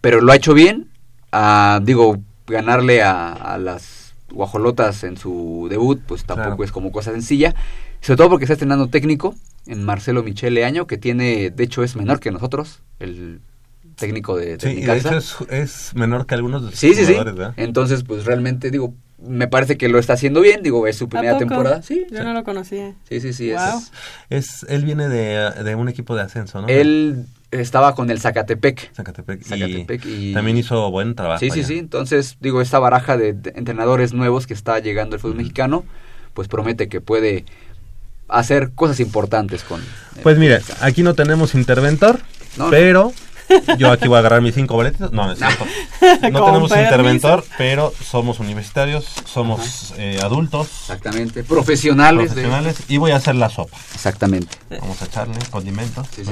[0.00, 0.88] pero lo ha hecho bien.
[1.32, 6.64] Ah, digo, ganarle a, a las guajolotas en su debut, pues tampoco Claro.
[6.64, 7.54] es como cosa sencilla.
[8.00, 9.34] Sobre todo porque está estrenando técnico
[9.66, 13.40] en Marcelo Michele Año, que tiene, de hecho es menor que nosotros, el
[13.96, 17.00] técnico de, Sí, y de hecho es, es menor que algunos de sus Sí, sí,
[17.04, 17.12] sí.
[17.12, 17.54] jugadores, ¿verdad?
[17.56, 18.94] Entonces, pues realmente, digo,
[19.26, 21.82] me parece que lo está haciendo bien, digo, es su primera temporada.
[21.82, 22.94] Sí, Yo no lo conocía.
[23.08, 23.50] sí, sí, sí.
[23.50, 23.82] es- Wow.
[24.30, 26.68] Es, él viene de, de un equipo de ascenso, ¿no?
[26.68, 28.94] Él estaba con el Zacatepec.
[28.94, 29.42] Zacatepec.
[29.44, 31.38] Zacatepec y, y- también hizo buen trabajo.
[31.40, 31.68] Sí, sí, allá.
[31.68, 31.78] sí.
[31.78, 35.84] Entonces, digo, esta baraja de, de entrenadores nuevos que está llegando al fútbol mexicano,
[36.34, 37.44] pues promete que puede
[38.28, 39.82] hacer cosas importantes con...
[40.22, 42.20] Pues mire, aquí no tenemos interventor,
[42.56, 43.12] No, no.
[43.66, 45.12] Pero yo aquí voy a agarrar mis cinco boletos.
[45.12, 45.64] No, no es cierto.
[46.32, 46.82] No tenemos permiso.
[46.82, 50.68] interventor, pero somos universitarios, somos eh, adultos.
[50.82, 51.44] Exactamente.
[51.44, 52.30] Profesionales.
[52.34, 52.76] de- Profesionales.
[52.88, 53.76] Y voy a hacer la sopa.
[53.94, 54.56] Exactamente.
[54.80, 56.06] Vamos a echarle condimentos.
[56.14, 56.30] Sí, sí.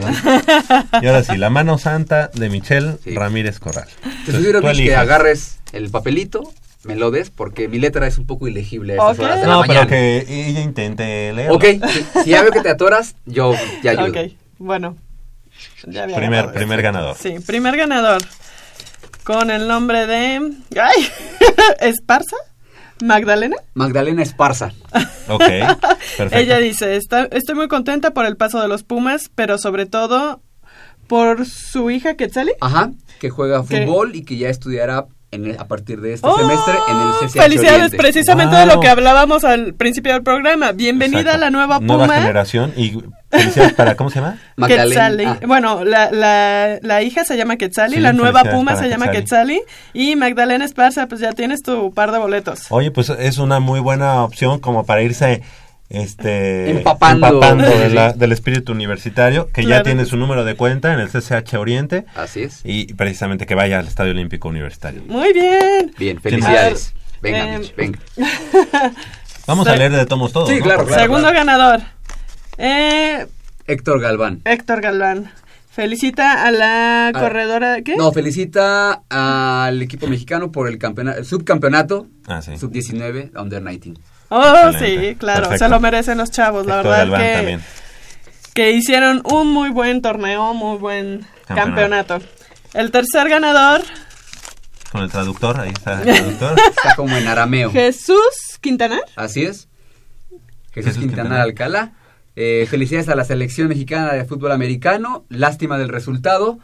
[1.02, 3.88] Y ahora sí, la mano santa de Michelle Ramírez Corral.
[4.26, 6.52] Te sugiero que agarres el papelito,
[6.84, 9.24] me lo des, porque mi letra es un poco ilegible a estas Ok.
[9.24, 9.86] horas de la No, pero mañana.
[9.86, 11.50] que ella intente leer.
[11.52, 14.06] Ok, si, si ya veo que te atoras, yo te ayudo.
[14.06, 14.96] Ok, bueno.
[15.86, 17.16] Ya había Primer, primer ganador.
[17.16, 18.22] Sí, primer ganador.
[19.24, 20.52] Con el nombre de.
[20.80, 21.08] ¡Ay!
[21.80, 22.36] ¿Esparza?
[23.02, 23.56] ¿Magdalena?
[23.74, 24.72] Magdalena Esparza.
[25.28, 25.44] Ok,
[26.16, 26.36] perfecto.
[26.36, 30.42] Ella dice: "Está- Estoy muy contenta por el paso de los Pumas, pero sobre todo
[31.06, 32.50] por su hija Quetzali.
[32.60, 32.90] Ajá,
[33.20, 33.84] que juega ¿Qué?
[33.86, 36.36] fútbol y que ya estudiará en el- a partir de este ¡Oh!
[36.38, 37.96] semestre en el CCH Felicidades, Oriente.
[37.96, 40.72] precisamente de lo que hablábamos al principio del programa.
[40.72, 41.36] Bienvenida Exacto.
[41.36, 42.14] a la nueva Nueva Puma.
[42.20, 42.98] generación y
[43.30, 44.38] felicidades para, ¿cómo se llama?
[44.66, 45.24] Quetzali.
[45.24, 45.38] Ah.
[45.46, 49.10] Bueno, la, la, la hija se llama Quetzali, Sí, la nueva Puma se llama.
[49.12, 49.60] Quetzali
[49.92, 52.66] y Magdalena Esparza, pues ya tienes tu par de boletos.
[52.70, 55.42] Oye, pues es una muy buena opción como para irse
[55.90, 57.40] este Empapando.
[57.40, 59.82] de la- del espíritu universitario, que ya Claro.
[59.84, 62.06] tiene su número de cuenta en el CCH Oriente.
[62.14, 62.60] Así es.
[62.64, 65.02] Y precisamente que vaya al Estadio Olímpico Universitario.
[65.06, 65.92] Muy bien.
[65.98, 66.94] Bien, felicidades.
[67.20, 67.98] Venga, ver, Mitch, venga.
[69.46, 70.48] Vamos a leer de tomos todos.
[70.48, 70.62] Sí, ¿no?
[70.62, 71.02] claro, claro.
[71.02, 71.80] Segundo ganador.
[72.56, 73.26] Eh,
[73.66, 74.40] Héctor Galván.
[74.44, 75.30] Héctor Galván.
[75.70, 77.82] Felicita a la Ah, corredora.
[77.82, 77.96] ¿Qué?
[77.96, 82.56] No, felicita al equipo mexicano por el campeona- el subcampeonato Ah, sí.
[82.58, 84.00] sub-19 Under 19.
[84.30, 85.10] Oh, Excelente.
[85.10, 85.42] sí, claro.
[85.42, 85.64] Perfecto.
[85.64, 87.62] Se lo merecen los chavos, la Héctor verdad que, también.
[88.54, 92.14] que hicieron un muy buen torneo, muy buen Campeonato.
[92.18, 92.20] campeonato.
[92.74, 93.82] El tercer ganador,
[94.92, 96.56] Con el traductor, ahí está el traductor.
[96.76, 97.70] Está como en arameo.
[97.72, 99.02] Jesús Quintanar.
[99.16, 99.68] Así es.
[100.72, 101.40] Jesús, Jesús Quintanar Quintanar.
[101.40, 101.92] Alcalá.
[102.36, 105.24] Eh, felicidades a la selección mexicana de fútbol americano.
[105.28, 106.58] Lástima del resultado.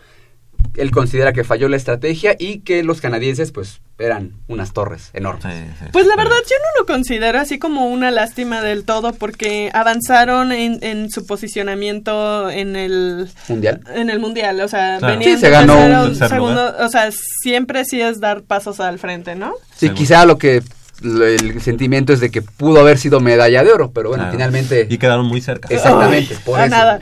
[0.76, 5.44] Él considera que falló la estrategia y que los canadienses, pues, eran unas torres enormes.
[5.92, 10.52] Pues la verdad yo no lo considero así como una lástima del todo porque avanzaron
[10.52, 13.80] en, en su posicionamiento en el Mundial.
[13.94, 15.18] en el mundial, o sea, Claro.
[15.18, 17.10] venían Sí, se de ganó tercero, un tercer segundo, o sea,
[17.42, 19.54] siempre sí es dar pasos al frente, ¿no?
[19.76, 20.62] Sí, quizá lo que
[21.02, 24.32] el sentimiento es de que pudo haber sido medalla de oro, pero bueno, Claro.
[24.36, 24.86] finalmente.
[24.90, 25.68] Y quedaron muy cerca.
[25.74, 26.74] Exactamente, por a eso.
[26.74, 27.00] nada.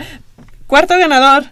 [0.67, 1.45] Cuarto ganador,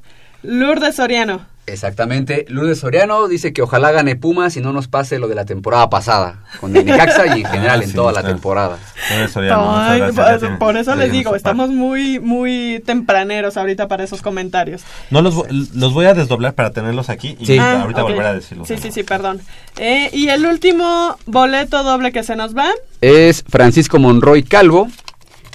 [0.42, 1.46] Lourdes Soriano.
[1.66, 2.44] Exactamente.
[2.48, 5.88] Lourdes Soriano dice que ojalá gane Pumas y no nos pase lo de la temporada
[5.90, 8.78] pasada, con el Necaxa y en general Ah, en sí, toda la temporada.
[9.10, 12.82] Lourdes Soriano, muchas Ay, gracias, por- ya tiene- por eso les digo, estamos muy muy
[12.84, 14.82] tempraneros ahorita para esos comentarios.
[15.10, 15.34] No los,
[15.74, 18.66] los voy a desdoblar para tenerlos aquí y Ah, ahorita volver a decirlos.
[18.66, 19.40] Sí, sí, sí, perdón.
[19.78, 22.66] Eh, y el último boleto doble que se nos va.
[23.00, 24.88] Es Francisco Monroy Calvo.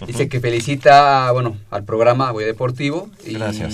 [0.05, 3.09] Dice que felicita, bueno, al programa Voy Deportivo.
[3.25, 3.73] Y Gracias.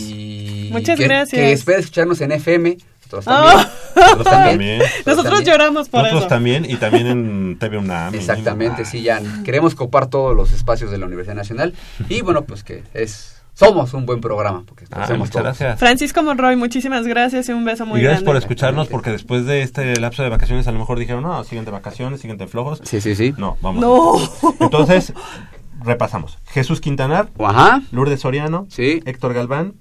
[0.72, 1.42] Muchas que, gracias.
[1.42, 2.78] Que espera escucharnos en FM.
[3.12, 3.44] Nosotros Oh.
[3.52, 3.68] también.
[3.96, 4.80] Nosotros también.
[5.06, 5.46] Nosotros también.
[5.46, 6.30] lloramos por Nosotros eso.
[6.30, 8.16] también y también en TV UNAM.
[8.16, 11.74] Exactamente, sí, ya queremos copar todos los espacios de la Universidad Nacional.
[12.10, 14.64] Y bueno, pues que es somos un buen programa.
[14.66, 15.44] Porque Ah, hacemos muchas todo.
[15.44, 15.78] gracias.
[15.80, 18.26] Francisco Monroy, muchísimas gracias y un beso muy y gracias grande.
[18.26, 21.66] por escucharnos porque después de este lapso de vacaciones a lo mejor dijeron, no, siguen
[21.66, 22.82] de vacaciones, siguen de flojos.
[22.84, 23.36] Sí, sí, sí.
[23.38, 23.80] No, vamos.
[23.82, 24.54] No.
[24.60, 25.14] Entonces,
[25.84, 26.38] repasamos.
[26.48, 27.82] Jesús Quintanar, Ajá.
[27.92, 29.02] Lourdes Soriano, Sí.
[29.06, 29.74] Héctor Galván,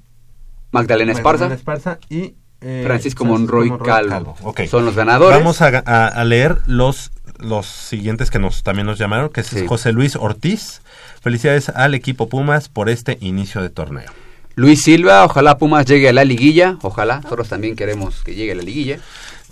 [0.71, 1.45] Magdalena Esparza.
[1.45, 4.37] Magdalena Esparza y eh, Francisco Monroy Calvo.
[4.43, 4.63] Ok.
[4.67, 5.39] Son los ganadores.
[5.39, 9.49] Vamos a, a- a leer los, los siguientes que nos también nos llamaron, que es
[9.49, 9.67] Sí.
[9.67, 10.81] José Luis Ortiz.
[11.21, 14.11] Felicidades al equipo Pumas por este inicio de torneo.
[14.55, 16.77] Luis Silva, ojalá Pumas llegue a la liguilla.
[16.83, 18.99] Ojalá, nosotros también queremos que llegue a la liguilla.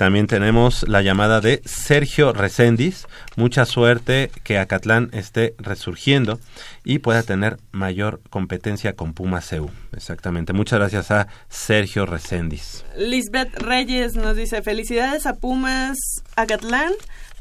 [0.00, 3.06] También tenemos la llamada de Sergio Recendis.
[3.36, 6.40] Mucha suerte que Acatlán esté resurgiendo
[6.84, 9.68] y pueda tener mayor competencia con Pumas EU.
[9.94, 10.54] Exactamente.
[10.54, 12.82] Muchas gracias a Sergio Recendis.
[12.96, 15.98] Lisbeth Reyes nos dice felicidades a Pumas
[16.34, 16.92] Acatlán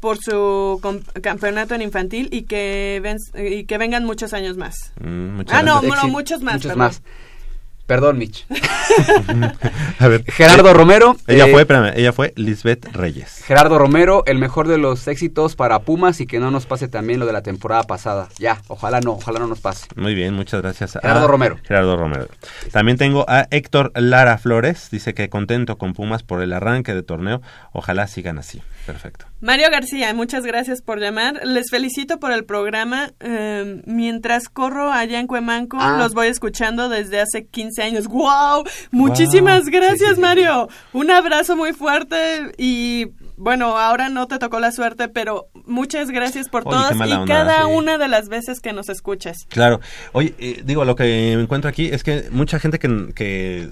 [0.02, 0.82] por su
[1.22, 4.92] campeonato en infantil y que, ven- y que vengan muchos años más.
[5.00, 5.82] Mm, Ah, no, gracias.
[5.82, 6.08] no, Éxito.
[6.08, 6.54] muchos más.
[6.56, 6.78] Muchos perdón.
[6.88, 7.02] más.
[7.90, 8.46] Perdón, Mitch.
[9.98, 11.16] A ver, Gerardo Romero.
[11.26, 13.42] Ella eh, fue, espérame, ella fue Lisbeth Reyes.
[13.44, 17.18] Gerardo Romero, el mejor de los éxitos para Pumas y que no nos pase también
[17.18, 18.28] lo de la temporada pasada.
[18.38, 19.88] Ya, ojalá no, ojalá no nos pase.
[19.96, 20.94] Muy bien, muchas gracias.
[20.94, 21.58] a Gerardo Romero.
[21.64, 22.28] Gerardo Romero.
[22.70, 24.88] También tengo a Héctor Lara Flores.
[24.92, 27.42] Dice que contento con Pumas por el arranque de torneo.
[27.72, 28.62] Ojalá sigan así.
[28.92, 29.26] Perfecto.
[29.40, 31.40] Mario García, muchas gracias por llamar.
[31.44, 33.10] Les felicito por el programa.
[33.20, 35.96] Eh, mientras corro allá en Cuemanco, Ah.
[35.98, 38.06] los voy escuchando desde hace 15 años.
[38.06, 38.64] ¡Wow!
[38.90, 40.68] Muchísimas gracias, Mario.
[40.92, 43.06] Un abrazo muy fuerte y
[43.36, 47.24] bueno, ahora no te tocó la suerte, pero muchas gracias por Oye, todas y onda,
[47.26, 47.68] cada sí.
[47.72, 49.38] una de las veces que nos escuchas.
[49.48, 49.80] Claro.
[50.12, 53.70] Oye, eh, digo, lo que encuentro aquí es que mucha gente que, que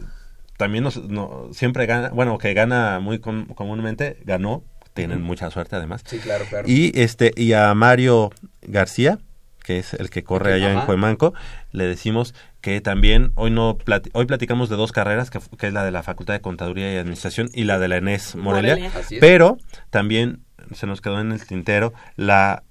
[0.56, 4.62] también nos, no, siempre gana, bueno, que gana muy com- comúnmente, ganó.
[4.94, 6.02] Tienen mucha suerte además.
[6.04, 6.68] Sí, claro, claro.
[6.68, 8.30] Y este y a Mario
[8.62, 9.18] García,
[9.64, 10.80] que es el que corre allá en.
[10.80, 11.34] Cuemanco,
[11.72, 15.84] le decimos que también hoy no plati- hoy platicamos de dos carreras, que, es la
[15.84, 18.90] de la Facultad de Contaduría y Administración y la de la ENES Morelia,
[19.20, 19.58] pero
[19.90, 20.40] también
[20.74, 22.62] se nos quedó en el tintero la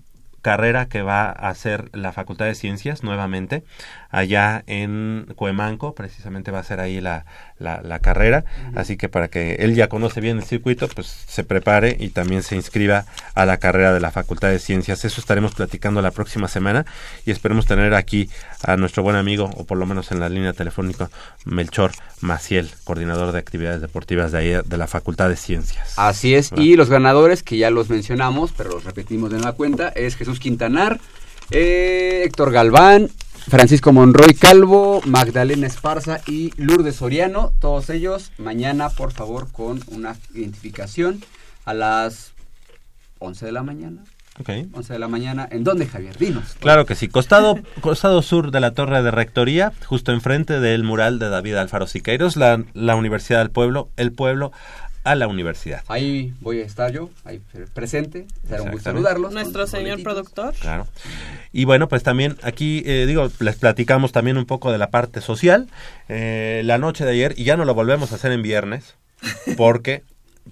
[0.48, 3.66] carrera que va a hacer la Facultad de Ciencias nuevamente
[4.10, 7.26] allá en Cuemanco, precisamente va a ser ahí la,
[7.60, 11.44] la, la carrera, así que para que él ya conoce bien el circuito, pues se
[11.44, 13.04] prepare y también se inscriba
[13.36, 15.04] a la carrera de la Facultad de Ciencias.
[15.04, 16.86] Eso estaremos platicando la próxima semana
[17.26, 18.30] y esperemos tener aquí
[18.64, 21.10] a nuestro buen amigo, o por lo menos en la línea telefónica,
[21.44, 21.92] Melchor
[22.22, 25.96] Maciel, coordinador de actividades deportivas de ahí de la Facultad de Ciencias.
[25.98, 29.90] Así es, y los ganadores, que ya los mencionamos, pero los repetimos de nueva cuenta,
[29.90, 31.00] es Jesús Quintanar,
[31.52, 33.10] eh, Héctor Galván,
[33.48, 37.54] Francisco Monroy Calvo, Magdalena Esparza y Lourdes Soriano.
[37.60, 41.24] Todos ellos mañana, por favor, con una identificación
[41.64, 42.34] a las
[43.20, 44.04] 11 de la mañana.
[44.40, 44.50] Ok.
[44.74, 45.48] 11 de la mañana.
[45.50, 46.18] ¿En dónde, Javier?
[46.18, 46.56] Dinos.
[46.60, 47.08] Claro que sí.
[47.08, 51.88] Costado, costado sur de la Torre de Rectoría, justo enfrente del mural de David Alfaro
[51.88, 54.52] Siqueiros, la, la Universidad del Pueblo, el pueblo
[55.12, 55.84] a la universidad.
[55.88, 57.42] Ahí voy a estar yo, ahí
[57.74, 58.28] presente.
[58.48, 59.34] Será un gusto saludarlos.
[59.34, 60.14] Nuestro señor boletitos.
[60.14, 60.54] productor.
[60.56, 60.88] Claro.
[61.54, 65.22] Y bueno, pues también aquí, eh, digo, les platicamos también un poco de la parte
[65.22, 65.68] social.
[66.10, 68.96] Eh, la noche de ayer, y ya no lo volvemos a hacer en viernes,
[69.58, 70.04] porque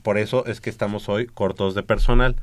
[0.02, 2.36] por eso es que estamos hoy cortos de personal.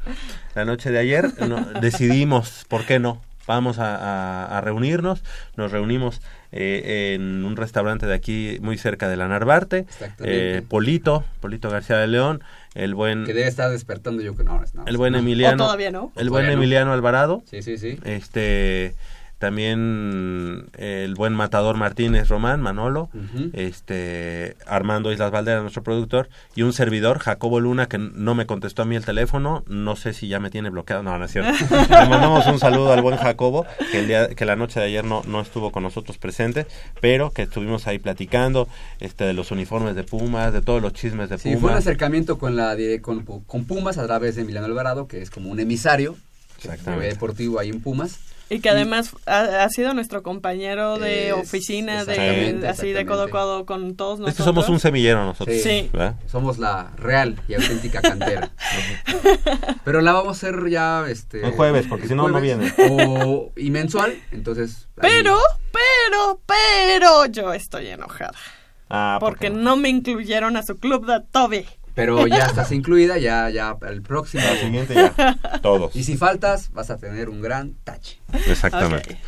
[0.55, 3.21] La noche de ayer no- decidimos, ¿por qué no?
[3.47, 5.23] Vamos a, a- a reunirnos,
[5.57, 6.21] nos reunimos
[6.53, 10.59] eh, en un restaurante de aquí muy cerca de la Narvarte, Exactamente.
[10.59, 12.43] eh, Polito, Polito García de León,
[12.75, 14.63] el buen Que debe estar despertando yo que no.
[14.75, 15.19] no, el buen no.
[15.19, 15.65] Emiliano.
[15.65, 16.13] ¿O todavía no?
[16.17, 16.63] El ¿O buen todavía no?
[16.63, 17.43] Emiliano Alvarado.
[17.51, 17.99] Sí, sí, sí.
[18.05, 18.95] Este
[19.43, 23.11] también el buen matador Martínez Román, Manolo,
[23.55, 28.83] este Armando Islas Valderas, nuestro productor, y un servidor, Jacobo Luna, que no me contestó
[28.83, 31.53] a mí el teléfono, no sé si ya me tiene bloqueado, no, no es cierto.
[31.91, 35.05] Le mandamos un saludo al buen Jacobo, que el día, que la noche de ayer
[35.05, 36.69] no, no estuvo con nosotros presente,
[37.01, 38.69] pero que estuvimos ahí platicando,
[39.01, 41.79] este, de los uniformes de Pumas, de todos los chismes de Sí, fue un Pumas.
[41.79, 45.59] acercamiento con la con, con Pumas a través de Emiliano Alvarado, que es como un
[45.59, 46.15] emisario
[46.59, 47.09] Exactamente.
[47.09, 48.21] deportivo ahí en Pumas.
[48.51, 53.23] Y que además ha, ha sido nuestro compañero de Es- oficina, de así de codo
[53.23, 54.31] a codo con todos nosotros.
[54.31, 55.57] Es que somos un semillero nosotros.
[55.63, 55.89] Sí.
[55.93, 56.17] ¿verdad?
[56.27, 58.51] Somos la real y auténtica cantera.
[59.85, 63.53] Pero la vamos a hacer ya este El jueves, porque si no, no jueves, O,
[63.57, 64.89] y mensual, entonces.
[64.99, 65.39] ahí- Pero,
[65.73, 68.35] pero, pero yo estoy enojada.
[68.91, 71.67] Ah, porque no me incluyeron a su club de Toby.
[71.95, 74.43] Pero ya estás incluida, ya, ya, el próximo.
[74.49, 75.95] Al siguiente ya, todos.
[75.95, 78.19] Y si faltas, vas a tener un gran tache.
[78.47, 79.19] Exactamente.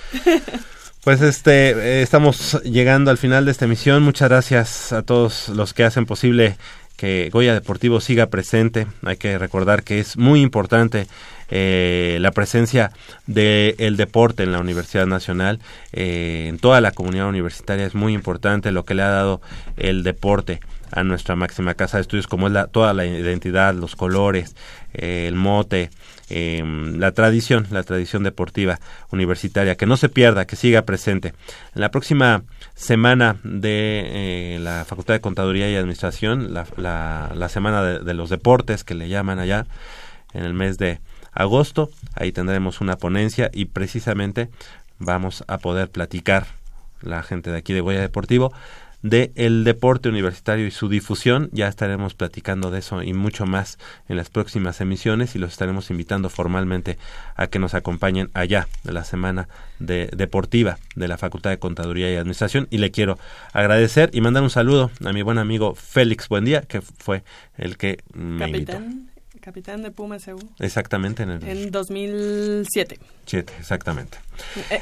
[1.05, 4.03] Pues este, eh, estamos llegando al final de esta emisión.
[4.03, 6.57] Muchas gracias a todos los que hacen posible
[6.97, 8.87] que Goya Deportivo siga presente.
[9.03, 11.07] Hay que recordar que es muy importante
[11.51, 12.91] eh, la presencia
[13.27, 15.61] del deporte en la Universidad Nacional,
[15.93, 19.43] eh, en toda la comunidad universitaria es muy importante lo que le ha dado
[19.77, 20.61] el deporte
[20.95, 24.55] a nuestra máxima casa de estudios, como es la, toda la identidad, los colores,
[24.93, 25.91] eh, el mote,
[26.31, 26.63] eh,
[26.97, 28.79] la tradición, la tradición deportiva
[29.11, 31.35] universitaria, que no se pierda, que siga presente.
[31.75, 32.45] En la próxima
[32.77, 34.03] semana de
[34.55, 39.09] eh, la Facultad de Contaduría y Administración, la, semana de, de los deportes que le
[39.09, 39.67] llaman allá,
[40.33, 41.01] en el mes de
[41.33, 44.49] agosto, ahí tendremos una ponencia y precisamente
[44.99, 46.47] vamos a poder platicar
[47.01, 48.53] la gente de aquí de Goya Deportivo
[49.05, 51.51] de el deporte universitario y su difusión.
[51.53, 53.79] Ya estaremos platicando de eso y mucho más
[54.09, 56.97] en las próximas emisiones y los estaremos invitando formalmente
[57.37, 59.47] a que nos acompañen allá de la semana
[59.79, 63.19] de deportiva de la Facultad de Contaduría y Administración y le quiero
[63.53, 67.25] agradecer y mandar un saludo a mi buen amigo Félix Buendía que fue
[67.59, 68.73] el que me invitó.
[68.73, 69.11] Capitán,
[69.43, 70.39] capitán de Pumas EU.
[70.61, 72.99] Exactamente en el En 2007.
[73.27, 74.17] 7, exactamente.
[74.71, 74.81] Eh,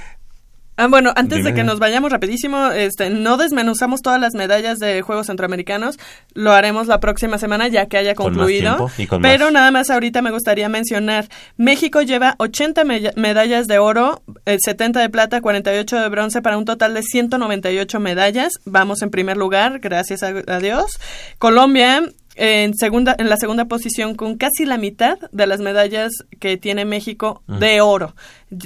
[0.83, 1.51] Ah, bueno, antes Dime.
[1.51, 5.99] de que nos vayamos rapidísimo, este, no desmenuzamos todas las medallas de Juegos Centroamericanos,
[6.35, 8.77] lo haremos la próxima semana ya que haya Con más concluido.
[8.77, 9.53] tiempo y con pero más.
[9.53, 15.01] nada más ahorita me gustaría mencionar, México lleva 80 me- medallas de oro, eh, 70
[15.01, 18.53] de plata, 48 de bronce para un total de 198 medallas.
[18.65, 20.99] Vamos en primer lugar, gracias a, a Dios.
[21.39, 22.03] Colombia
[22.35, 26.85] en segunda en la segunda posición con casi la mitad de las medallas que tiene
[26.85, 27.59] México Mm.
[27.59, 28.15] de oro.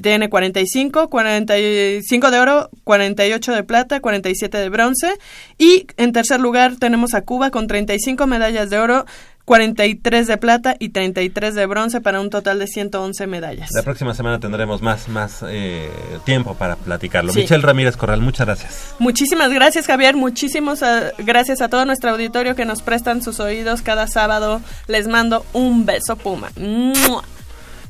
[0.03, 5.13] Tiene 45, 45 de oro, 48 de plata, 47 de bronce
[5.59, 9.05] y en tercer lugar tenemos a Cuba con 35 medallas de oro,
[9.47, 13.70] 43 de plata y 33 de bronce para un total de 111 medallas.
[13.73, 15.89] La próxima semana tendremos más, más eh,
[16.24, 17.32] tiempo para platicarlo.
[17.32, 17.40] Sí.
[17.40, 18.94] Michelle Ramírez Corral, muchas gracias.
[18.98, 20.16] Muchísimas gracias, Javier.
[20.16, 24.60] Muchísimas eh, gracias a todo nuestro auditorio que nos prestan sus oídos cada sábado.
[24.89, 26.51] Les mando un beso, Puma.
[26.56, 27.23] ¡Mua!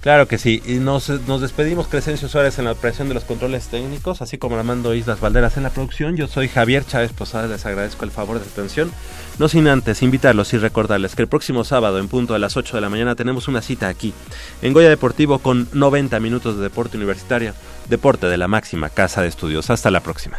[0.06, 0.62] Claro que sí.
[0.64, 1.08] Y nos,
[1.40, 5.56] despedimos, Crescencio Suárez, en la operación de los controles técnicos, así como Armando Islas Valderas
[5.56, 6.16] en la producción.
[6.16, 8.92] Yo soy Javier Chávez Posada, les agradezco el favor de su atención.
[9.40, 12.76] No sin antes invitarlos y recordarles que el próximo sábado, en punto a las 8
[12.76, 14.14] de la mañana, tenemos una cita aquí,
[14.62, 17.52] en Goya Deportivo, con 90 minutos de deporte universitario,
[17.88, 19.70] deporte de la máxima casa de estudios.
[19.70, 20.38] Hasta la próxima.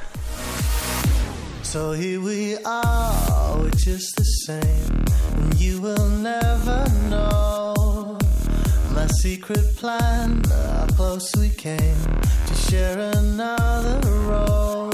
[9.08, 11.98] My secret plan, how close we came
[12.48, 14.87] to share another rose.